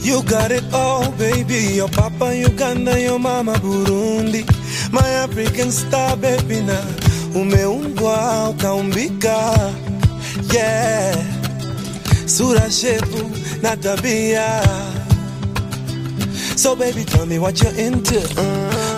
You 0.00 0.22
got 0.24 0.50
it 0.50 0.64
all, 0.72 1.10
baby. 1.12 1.74
Your 1.78 1.88
papa 1.88 2.34
Uganda, 2.36 3.00
your 3.00 3.18
mama 3.18 3.54
Burundi. 3.54 4.42
My 4.92 5.08
African 5.24 5.70
star, 5.70 6.16
baby, 6.16 6.60
na 6.62 6.78
umeumbwa 7.34 8.48
ukaumbika. 8.50 9.38
Yeah, 10.52 11.14
sura 12.26 12.70
shepu 12.70 13.22
na 13.62 13.76
tabia. 13.76 14.48
So 16.56 16.74
baby, 16.76 17.04
tell 17.04 17.26
me 17.26 17.38
what 17.38 17.62
you're 17.62 17.72
into. 17.78 18.20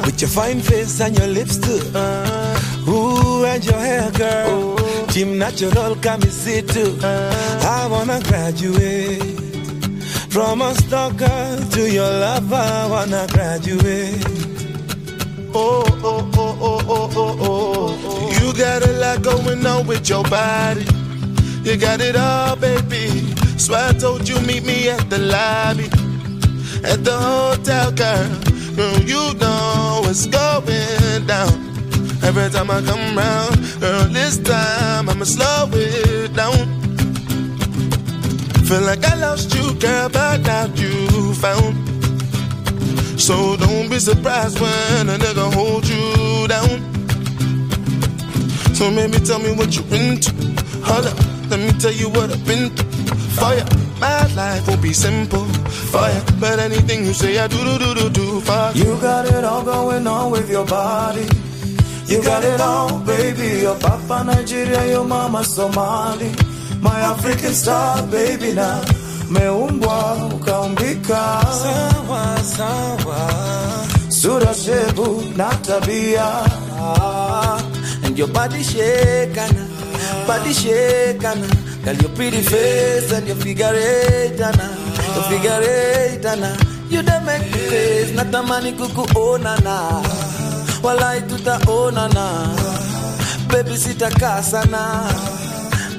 With 0.04 0.20
your 0.20 0.30
fine 0.30 0.60
face 0.60 1.00
and 1.00 1.16
your 1.18 1.28
lips 1.28 1.58
too. 1.58 1.80
Uh-huh. 1.94 2.90
Ooh, 2.90 3.44
and 3.44 3.64
your 3.64 3.78
hair, 3.78 4.10
girl. 4.12 4.81
Team 5.12 5.38
natural, 5.38 5.94
too. 5.94 6.98
I 7.02 7.86
wanna 7.90 8.18
graduate. 8.24 9.20
From 10.30 10.62
a 10.62 10.74
stalker 10.74 11.58
to 11.72 11.92
your 11.92 12.10
lover, 12.10 12.56
I 12.56 12.86
wanna 12.88 13.26
graduate. 13.30 14.24
Oh, 15.54 15.84
oh, 16.02 16.30
oh, 16.34 16.58
oh, 16.62 16.80
oh, 16.88 17.10
oh, 17.14 17.36
oh, 17.40 18.00
oh. 18.04 18.40
You 18.40 18.54
got 18.54 18.86
a 18.88 18.92
lot 18.92 19.20
going 19.20 19.66
on 19.66 19.86
with 19.86 20.08
your 20.08 20.22
body. 20.24 20.86
You 21.62 21.76
got 21.76 22.00
it 22.00 22.16
all, 22.16 22.56
baby. 22.56 23.34
So 23.58 23.74
I 23.74 23.92
told 23.92 24.26
you 24.26 24.40
meet 24.40 24.64
me 24.64 24.88
at 24.88 25.10
the 25.10 25.18
lobby, 25.18 25.90
at 26.88 27.04
the 27.04 27.18
hotel, 27.18 27.92
girl. 27.92 28.28
Girl, 28.76 28.98
you 29.02 29.34
know 29.34 30.00
what's 30.04 30.26
going 30.26 31.26
down. 31.26 31.71
Every 32.22 32.48
time 32.50 32.70
I 32.70 32.80
come 32.82 33.16
round, 33.16 33.80
girl, 33.80 34.04
this 34.04 34.38
time 34.38 35.08
I'ma 35.08 35.24
slow 35.24 35.68
it 35.72 36.32
down. 36.34 36.66
Feel 38.64 38.82
like 38.82 39.04
I 39.04 39.16
lost 39.16 39.54
you, 39.54 39.74
girl, 39.74 40.08
but 40.08 40.38
now 40.40 40.66
you 40.74 41.34
found. 41.34 41.74
So 43.20 43.56
don't 43.56 43.90
be 43.90 43.98
surprised 43.98 44.60
when 44.60 45.08
a 45.08 45.18
nigga 45.18 45.52
hold 45.52 45.86
you 45.86 46.48
down. 46.48 46.78
So 48.74 48.90
maybe 48.90 49.18
tell 49.18 49.40
me 49.40 49.52
what 49.52 49.74
you 49.76 49.82
into. 49.94 50.32
Hold 50.84 51.06
up, 51.06 51.18
let 51.50 51.60
me 51.60 51.72
tell 51.78 51.92
you 51.92 52.08
what 52.08 52.30
I've 52.30 52.46
been 52.46 52.70
through. 52.70 52.92
Fire, 53.38 53.64
my 54.00 54.26
life 54.34 54.66
won't 54.68 54.80
be 54.80 54.92
simple. 54.92 55.44
Fire, 55.90 56.22
but 56.40 56.58
anything 56.60 57.04
you 57.04 57.12
say, 57.12 57.38
I 57.38 57.48
do 57.48 57.58
do 57.58 57.78
do 57.78 57.94
do 57.94 58.10
do. 58.10 58.40
Fire. 58.42 58.72
You 58.74 58.96
got 59.00 59.26
it 59.26 59.44
all 59.44 59.64
going 59.64 60.06
on 60.06 60.30
with 60.30 60.48
your 60.48 60.64
body. 60.64 61.26
You 62.06 62.22
got 62.22 62.44
it 62.44 62.60
all, 62.60 62.98
baby. 63.00 63.60
Your 63.62 63.78
papa 63.78 64.24
Nigeria, 64.24 64.86
your 64.90 65.04
mama 65.04 65.44
Somali. 65.44 66.30
My 66.80 67.00
African 67.00 67.52
star, 67.54 68.06
baby 68.08 68.52
now. 68.54 68.80
Meumbwa 69.30 70.28
ukaumbika. 70.34 71.22
Sawa, 71.62 72.36
sawa. 72.42 73.20
Sura 74.10 74.52
shebu 74.54 75.36
na 75.36 75.48
tabia. 75.66 76.28
And 78.04 78.18
your 78.18 78.28
body 78.28 78.58
shakana, 78.62 79.64
body 80.26 80.50
shakana. 80.50 81.48
Girl, 81.84 81.96
your 81.96 82.10
pretty 82.10 82.42
face 82.42 83.12
and 83.12 83.26
your 83.26 83.36
figure 83.36 83.72
eight, 83.74 84.40
ana. 84.40 84.68
Your 85.14 85.24
figure 85.30 85.60
eight, 85.62 86.24
ana. 86.26 86.56
You 86.90 87.02
don't 87.02 87.24
make 87.24 87.42
me 87.42 87.58
face, 87.70 88.12
not 88.14 88.30
the 88.30 88.42
money, 88.42 88.72
cuckoo, 88.72 89.02
oh, 89.16 89.38
natamani 89.38 89.62
kukuonana 89.62 90.21
walai 90.82 91.20
tutaonana. 91.22 92.48
Bebi 93.48 93.78
sitakaa 93.78 94.42
sana. 94.42 95.12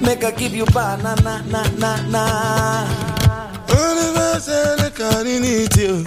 Make 0.02 0.24
i 0.26 0.32
give 0.32 0.58
you 0.58 0.66
banana 0.66 1.44
na 1.52 1.64
na 1.78 1.98
na. 2.08 3.04
Karinitio, 4.94 6.06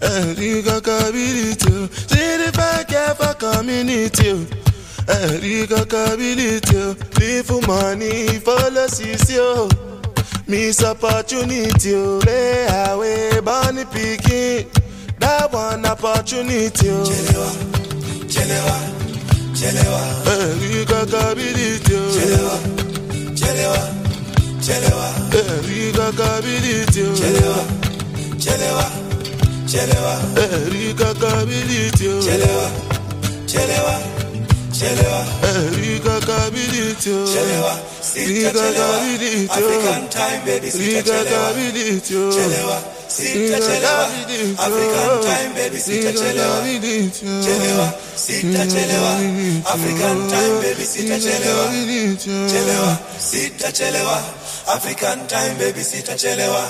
Erika 0.00 0.80
Kabilitio, 0.80 1.88
City 2.08 2.50
Pacafa 2.52 3.34
Communitio, 3.38 4.46
Erika 5.08 5.84
Kabilitio, 5.84 6.94
live 7.18 7.46
for 7.46 7.60
money, 7.66 8.38
for 8.38 8.70
the 8.70 8.88
Miss 10.46 10.82
Opportunity, 10.84 12.20
play 12.20 12.66
away, 12.88 13.40
Bonnie 13.40 13.84
Picking, 13.84 14.70
that 15.18 15.52
one 15.52 15.84
opportunity 15.84 17.89
chelewa 18.40 18.76
chelewa. 19.60 20.02
Eh 20.32 20.80
ikakability 20.82 21.96
chelewa 22.14 22.56
chelewa 23.34 23.82
chelewa. 24.66 25.08
Eh 25.32 25.88
ikakability 25.88 27.04
chelewa 27.20 27.64
chelewa 28.38 28.86
chelewa. 29.66 30.14
Eh 30.36 30.90
ikakability 30.90 32.08
chelewa 32.24 32.70
chelewa 33.46 33.96
chelewa. 34.78 35.20
Eh 35.44 35.96
ikakability 35.96 37.10
chelewa 37.32 37.74
ikakability 38.16 39.48
African 39.50 40.08
time 40.08 40.40
baby 40.46 40.68
chelewa 42.06 42.82
African 44.58 45.20
time 45.22 45.54
baby, 45.54 45.76
sitachelewa. 45.78 46.62
Chelewa, 47.44 47.92
sitachelewa. 48.14 49.12
African 49.66 50.28
time 50.28 50.54
baby. 50.62 50.84
Chelewa. 52.50 52.98
African 54.68 55.26
time 55.26 55.54
baby, 55.58 55.80
sitachelewa. 55.84 56.62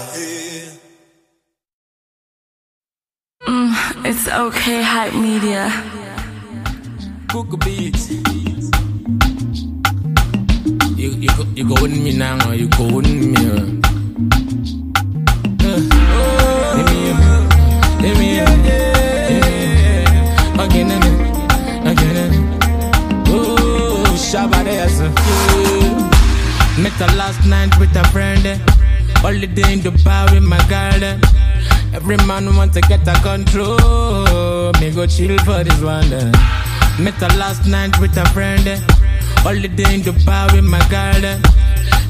Mm, 3.47 3.75
it's 4.07 4.29
okay, 4.29 4.83
hype 4.83 5.15
media. 5.15 5.73
Cook 7.29 7.59
beats. 7.65 8.11
You 10.97 11.11
you 11.21 11.31
you 11.55 11.65
go 11.69 11.85
in 11.85 12.03
me 12.05 12.13
now, 12.17 12.53
you 12.53 12.69
go 12.69 13.01
in 13.01 13.33
me. 13.33 13.47
Uh? 13.51 14.00
Met 26.81 26.93
her 26.93 27.17
last 27.19 27.45
night 27.47 27.79
with 27.79 27.95
a 27.95 28.05
friend. 28.09 28.47
Holiday 29.19 29.73
in 29.73 29.81
Dubai 29.81 30.33
with 30.33 30.43
my 30.43 30.57
girl. 30.67 31.03
Every 31.93 32.17
man 32.27 32.57
want 32.57 32.73
to 32.73 32.81
get 32.81 33.07
a 33.07 33.13
control. 33.21 34.73
Me 34.81 34.91
go 34.91 35.07
chill 35.07 35.37
for 35.41 35.63
this 35.63 35.81
one. 35.83 36.09
Met 37.05 37.21
her 37.21 37.39
last 37.39 37.67
night 37.67 37.99
with 38.01 38.17
a 38.17 38.25
friend. 38.31 38.67
Holiday 39.45 39.95
in 39.95 40.01
Dubai 40.01 40.53
with 40.55 40.65
my 40.65 40.81
girl. 40.89 41.60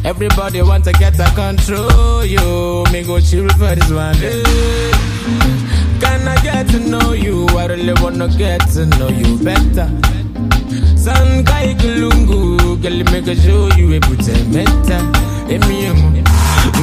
Everybody 0.04 0.62
want 0.62 0.84
to 0.84 0.92
get 0.92 1.18
a 1.20 1.30
control. 1.34 2.24
You, 2.24 2.84
me 2.92 3.04
go 3.04 3.20
chill 3.20 3.48
for 3.50 3.74
this 3.74 3.90
one. 3.90 4.16
eh. 4.22 4.42
Can 6.00 6.26
I 6.26 6.36
get 6.42 6.68
to 6.68 6.78
know 6.80 7.12
you? 7.12 7.46
I 7.50 7.66
really 7.66 7.92
wanna 8.02 8.28
get 8.28 8.60
to 8.72 8.86
know 8.86 9.08
you 9.08 9.38
better. 9.44 9.88
San 10.96 11.44
kai 11.44 11.74
kulungu, 11.74 12.80
girl, 12.82 13.04
make 13.12 13.26
a 13.28 13.34
show 13.36 13.68
you 13.76 13.94
a 13.94 14.00
put 14.00 14.26
a 14.28 14.44
meta. 14.48 14.98
Emi 15.48 15.84
emo, 15.88 16.10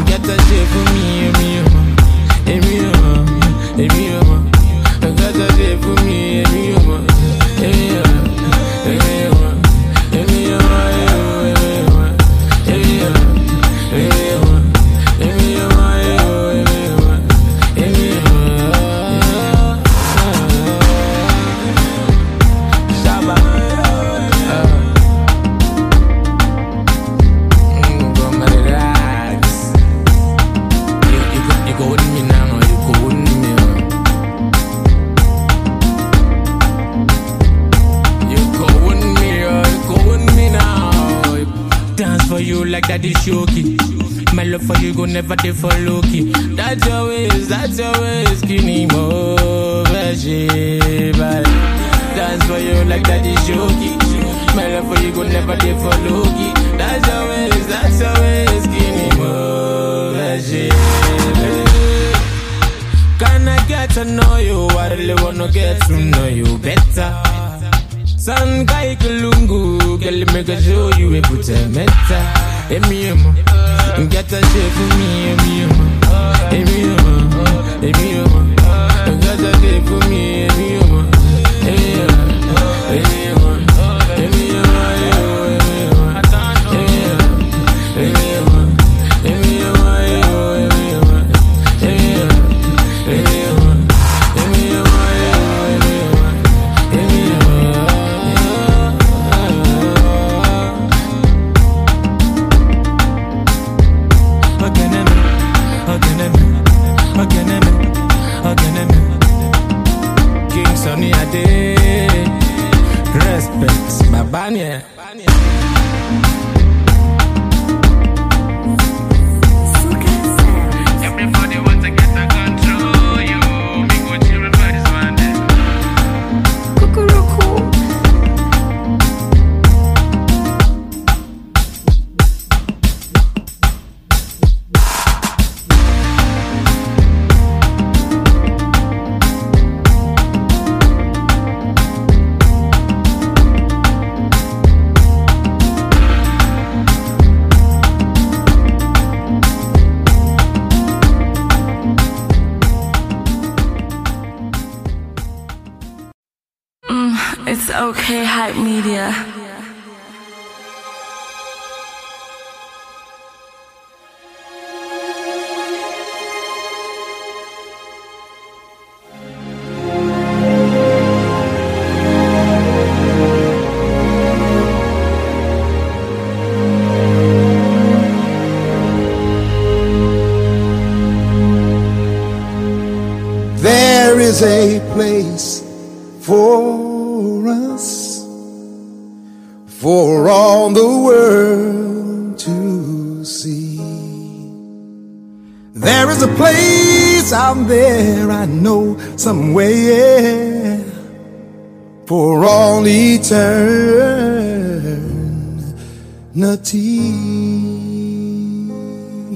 get 0.05 0.25
a 0.27 0.37
shape 0.47 0.67
for 0.69 0.85
me, 0.93 1.05
emi 1.27 1.45
emo, 1.57 1.81
emi 2.45 2.73
emo, 2.85 3.25
emi 3.77 4.01
emo. 4.17 4.37
Get 5.01 5.35
a 5.35 5.47
shape 5.57 5.79
for 5.81 5.95
me, 6.05 6.43
emi 6.43 6.61
emo, 6.75 6.97
emi 7.65 7.85
emo, 7.97 8.26
is 43.05 43.15
shoki. 43.17 43.77
My 44.33 44.43
love 44.43 44.63
for 44.63 44.75
you 44.77 44.93
go 44.93 45.05
never 45.05 45.35
dey 45.35 45.51
for 45.51 45.69
low 45.85 46.01
key. 46.01 46.31
That's 46.55 46.85
your 46.85 47.07
ways, 47.07 47.47
that's 47.47 47.77
your 47.79 47.91
ways, 48.01 48.39
skinny 48.39 48.85
mo, 48.87 49.43
veggie, 49.85 51.13
Dance 52.15 52.43
for 52.45 52.57
you 52.59 52.83
like 52.85 53.03
daddy 53.03 53.33
shoki. 53.45 53.95
My 54.55 54.67
love 54.67 54.87
for 54.95 55.01
you 55.03 55.11
go 55.13 55.23
never 55.23 55.55
dey 55.57 55.73
for 55.77 55.95
low 56.07 56.23
key. 56.23 56.53
That's 56.77 57.07
your 57.07 57.27
ways, 57.29 57.67
that's 57.67 57.99
your 57.99 58.13
ways, 58.21 58.63
skinny 58.63 59.17
mo, 59.17 60.13
veggie, 60.15 60.71
Can 63.19 63.47
I 63.47 63.67
get 63.67 63.89
to 63.91 64.05
know 64.05 64.37
you? 64.37 64.67
I 64.77 64.93
really 64.93 65.15
wanna 65.23 65.47
get 65.51 65.81
to 65.87 65.97
know 65.97 66.27
you 66.27 66.57
better. 66.59 67.13
San 68.17 68.65
kai 68.65 68.95
kulungu, 68.97 69.99
girl, 70.01 70.33
make 70.33 70.49
a 70.49 70.61
show 70.61 70.91
you 70.97 71.15
a 71.15 71.21
put 71.21 71.47
a 72.69 72.79
meta. 72.79 72.87
Emium, 72.87 74.09
get 74.09 74.31
shape 74.41 74.73
for 74.73 74.87
me, 74.97 75.09
emium, 75.33 75.73
emium, 76.51 77.31
emium, 77.81 78.55
get 79.21 79.39
a 79.39 79.51
shape 79.61 79.85
for 79.85 80.01
me, 80.09 80.47
emium, 80.47 80.91
emium, 81.63 82.13
emium, 82.91 83.16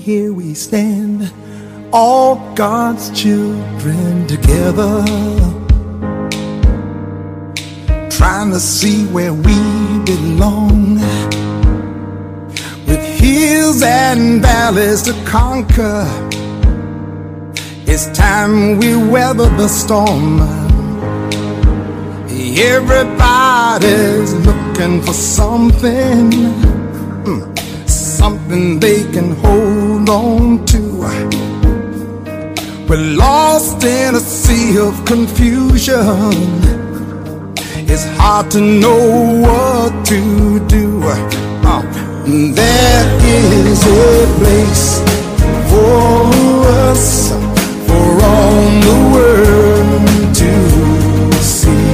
Here 0.01 0.33
we 0.33 0.55
stand, 0.55 1.31
all 1.93 2.55
God's 2.55 3.11
children 3.11 4.25
together, 4.25 5.05
trying 8.09 8.49
to 8.49 8.59
see 8.59 9.05
where 9.13 9.31
we 9.31 9.53
belong. 10.03 10.95
With 12.87 13.03
hills 13.19 13.83
and 13.83 14.41
valleys 14.41 15.03
to 15.03 15.13
conquer, 15.23 16.07
it's 17.85 18.07
time 18.17 18.79
we 18.79 18.95
weather 18.95 19.49
the 19.49 19.67
storm. 19.67 20.41
Everybody's 22.57 24.33
looking 24.33 24.99
for 25.03 25.13
something, 25.13 26.31
something 28.21 28.79
they 28.79 29.01
can 29.15 29.29
hold 29.43 30.07
on 30.07 30.63
to. 30.71 30.81
We're 32.87 33.07
lost 33.25 33.83
in 33.83 34.13
a 34.13 34.19
sea 34.19 34.77
of 34.77 34.93
confusion. 35.13 36.43
It's 37.91 38.05
hard 38.19 38.51
to 38.55 38.61
know 38.83 39.01
what 39.45 40.05
to 40.11 40.19
do. 40.77 40.85
Uh, 41.71 41.81
there 42.61 43.07
is 43.37 43.81
a 44.05 44.11
place 44.39 44.87
for 45.71 46.19
us, 46.91 47.05
for 47.87 48.07
all 48.33 48.65
the 48.87 48.97
world 49.15 50.05
to 50.41 50.51
see. 51.57 51.87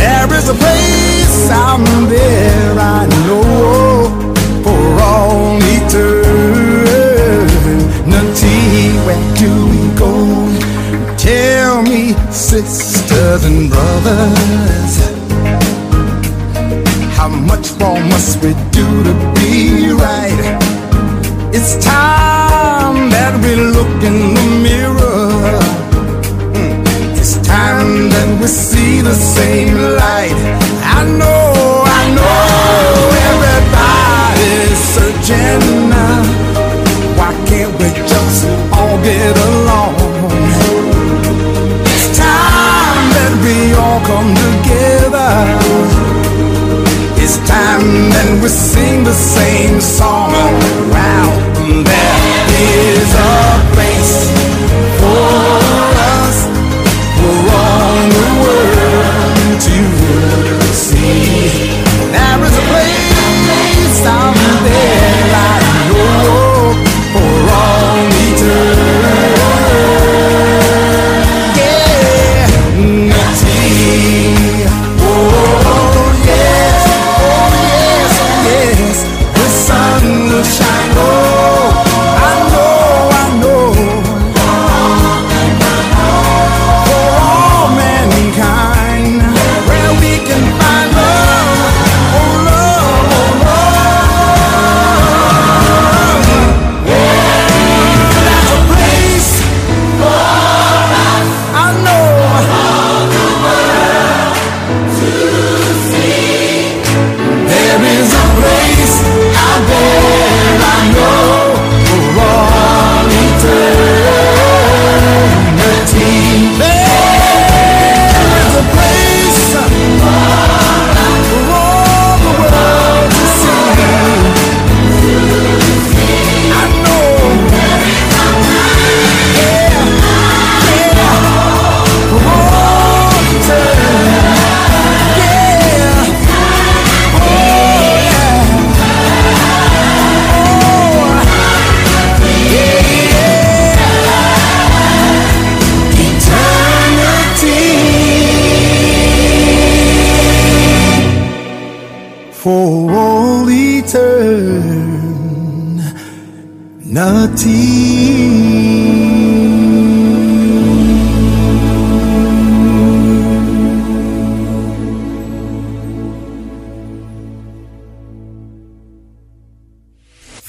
There 0.00 0.30
is 0.38 0.46
a 0.54 0.56
place 0.64 1.40
out 1.64 1.86
there 2.10 2.74
I 2.78 3.06
know 3.24 3.89
all 5.10 5.58
eternity. 5.76 7.00
Where 9.06 9.24
do 9.42 9.52
we 9.72 9.82
go? 9.98 10.12
Tell 11.16 11.82
me, 11.82 12.02
sisters 12.30 13.42
and 13.44 13.68
brothers, 13.70 14.94
how 17.18 17.28
much 17.28 17.66
more 17.80 18.00
must 18.12 18.42
we 18.42 18.52
do 18.78 18.86
to 19.08 19.14
be 19.36 19.92
right? 19.92 20.40
It's 21.52 21.72
time 21.84 23.10
that 23.10 23.34
we 23.42 23.52
look 23.76 24.02
in 24.08 24.18
the 24.36 24.46
mirror. 24.66 25.60
Mm. 26.54 26.74
It's 27.18 27.34
time 27.46 28.08
that 28.14 28.28
we 28.40 28.46
see 28.46 29.00
the 29.02 29.14
same 29.14 29.74
light. 30.00 30.38
I 30.96 30.98
know, 31.18 31.49
now. 35.88 36.22
Why 37.18 37.32
can't 37.46 37.72
we 37.78 37.88
just 38.08 38.46
all 38.72 38.96
get 39.02 39.36
along? 39.36 39.94
It's 41.84 42.18
time 42.18 43.04
that 43.16 43.34
we 43.44 43.74
all 43.82 44.00
come 44.10 44.30
together. 44.46 45.32
It's 47.22 47.36
time 47.48 48.10
that 48.10 48.30
we 48.42 48.48
sing 48.48 49.04
the 49.04 49.12
same 49.12 49.80
song. 49.80 50.32
Wow, 50.90 51.30
there 51.84 52.46
is 52.58 53.14
a 53.14 53.38
place 53.74 54.49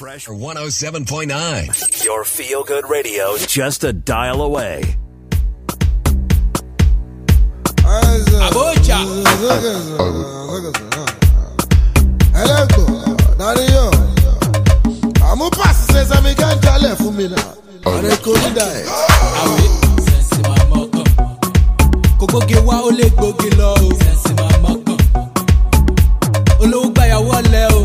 Fresh 0.01 0.25
107.9. 0.27 2.03
Your 2.03 2.23
feel 2.23 2.63
good 2.63 2.89
radio 2.89 3.37
just 3.45 3.83
a 3.83 3.93
dial 3.93 4.41
away. 4.41 4.81
Abuja. 8.47 8.97
Ẹlẹ́gbọ̀n, 12.41 12.91
Daniel. 13.39 13.91
Àmú 15.29 15.45
pàṣẹ 15.57 15.83
sẹ́sẹ́mi 15.93 16.31
ká 16.39 16.47
ń 16.53 16.57
jalè 16.65 16.91
fún 16.99 17.11
mi 17.17 17.25
náà. 17.33 17.45
Ọ̀rẹ́ 17.93 18.15
kò 18.25 18.31
ní 18.41 18.49
dà 18.57 18.65
ẹ̀. 18.79 18.85
Àwẹ̀ 19.41 19.69
sẹ́ǹsì 20.07 20.39
máa 20.49 20.63
mọ́kàn. 20.71 21.07
Kò 22.19 22.25
gbóge 22.31 22.57
wá 22.67 22.75
ó 22.87 22.89
lè 22.99 23.05
gbóge 23.17 23.49
lọ 23.59 23.69
o. 23.85 23.89
Sẹ́ǹsì 24.01 24.31
máa 24.39 24.55
mọ́kàn. 24.63 24.99
Olówó 26.63 26.87
gbàyàwó 26.95 27.31
ọ̀lẹ́ 27.41 27.65
o. 27.77 27.81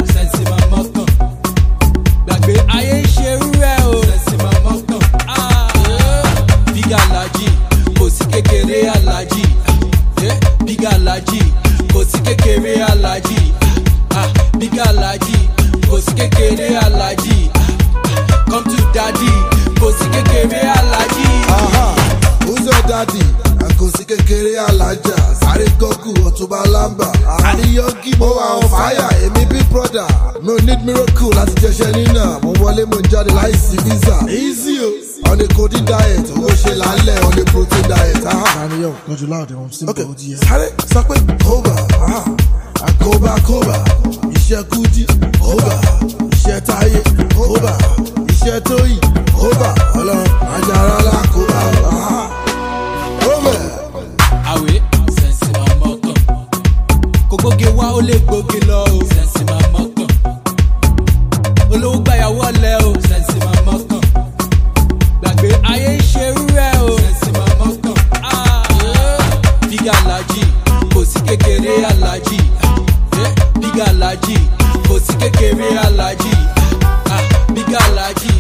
alájì. 12.93 13.53
Bíga 14.59 14.84
alájì, 14.84 15.37
kò 15.91 15.99
sí 16.01 16.12
kékeré 16.14 16.76
alájì. 16.76 17.51
Come 18.51 18.64
to 18.64 18.78
daddy, 18.95 19.30
kò 19.80 19.89
sí 19.99 20.07
kékeré 20.14 20.61
alájì. 20.78 21.26
Who's 22.47 22.64
your 22.64 22.82
daddy? 22.89 23.22
Àkòsí 23.66 24.05
kékeré 24.07 24.57
alájà, 24.68 25.16
sáré 25.41 25.66
gọ́gù 25.80 26.12
ọ̀túnba 26.28 26.61
lámbà. 26.72 27.09
Àríyànjú 27.49 28.16
mo 28.18 28.26
wà 28.39 28.47
on 28.57 28.68
fire, 28.68 29.09
èmi 29.26 29.45
bí 29.51 29.59
brother. 29.70 30.07
No 30.43 30.55
need 30.66 30.80
miracle 30.87 31.30
láti 31.37 31.53
jẹṣẹ́ 31.62 31.93
nínà. 31.97 32.41
Mo 32.43 32.53
wọlé 32.53 32.84
mo 32.87 32.97
jáde 33.11 33.32
láìsí 33.34 33.76
visa. 33.84 34.16
Easy 34.28 34.78
o. 34.80 34.89
On 35.30 35.41
a 35.41 35.47
coding 35.55 35.84
diet, 35.84 36.26
owó 36.37 36.49
ṣe 36.62 36.74
lálẹ́ 36.80 37.24
on 37.26 37.39
a 37.41 37.45
protein 37.51 37.82
diet. 37.91 38.24
Àríyàn 38.24 38.95
lọ́jọ́ 39.09 39.28
láàdé 39.28 39.55
wọn 39.59 39.70
sí 39.72 39.84
ìgbà 39.84 40.03
òdì 40.11 40.26
yẹn. 40.30 40.39
Sáré 40.49 40.66
sọ 40.93 41.01
pé 41.09 41.14
kóbà, 41.45 41.74
àkóbá 42.88 43.32
kóbà, 43.46 43.76
iṣẹ́ 44.36 44.62
kúdí, 44.70 45.02
kóbà, 45.42 45.74
iṣẹ́ 46.34 46.58
táyé, 46.68 46.98
kóbà, 47.36 47.72
iṣẹ́ 48.32 48.60
tóyìn, 48.68 49.00
kóbà, 49.38 49.68
ọlọ́run, 49.98 50.28
ajára 50.54 50.96
lákòbá. 51.08 51.58
Kóbà. 53.22 53.54
Àwẹ̀ 54.52 54.78
sẹ́ǹsì 55.18 55.48
máa 55.58 55.74
mọ́kàn. 55.80 56.16
Kò 57.30 57.36
gbóge 57.40 57.68
wá 57.78 57.86
ó 57.98 58.00
lè 58.08 58.16
gbóge 58.26 58.58
lọ 58.68 58.78
o. 58.94 58.98
Sẹ́ǹsì 59.12 59.42
máa 59.50 59.66
mọ́kàn. 59.74 60.08
Olówó 61.72 61.98
gbàyàwó 62.04 62.40
ọ̀lẹ́ 62.50 62.74
o. 62.88 62.90
Sẹ́ǹsì 63.08 63.36
máa 63.44 63.60
mọ́kàn. 63.66 64.02
Gbàgbé 65.20 65.50
ayé 65.72 65.90
ń 65.98 66.00
ṣe 66.10 66.22
irú 66.30 66.44
ẹ̀ 66.66 66.72
o. 66.86 66.88
Sẹ́ǹsì 67.02 67.28
máa 67.38 67.52
mọ́kàn. 67.60 67.96
Bíga 69.68 69.92
alájì, 70.00 70.42
kò. 70.92 71.00
Bíga 73.76 73.90
alájì, 73.90 74.36
kò 74.88 74.96
sí 74.98 75.12
kékeré 75.20 75.76
alájì. 75.84 76.32
Bíga 77.52 77.78
alájì, 77.78 78.32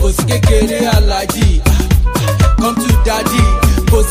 kò 0.00 0.10
sí 0.12 0.24
kékeré 0.28 0.84
alájì. 0.86 1.62
Come 2.60 2.74
to 2.76 2.92
daddy, 3.06 3.40
kò 3.90 4.02
sí 4.02 4.10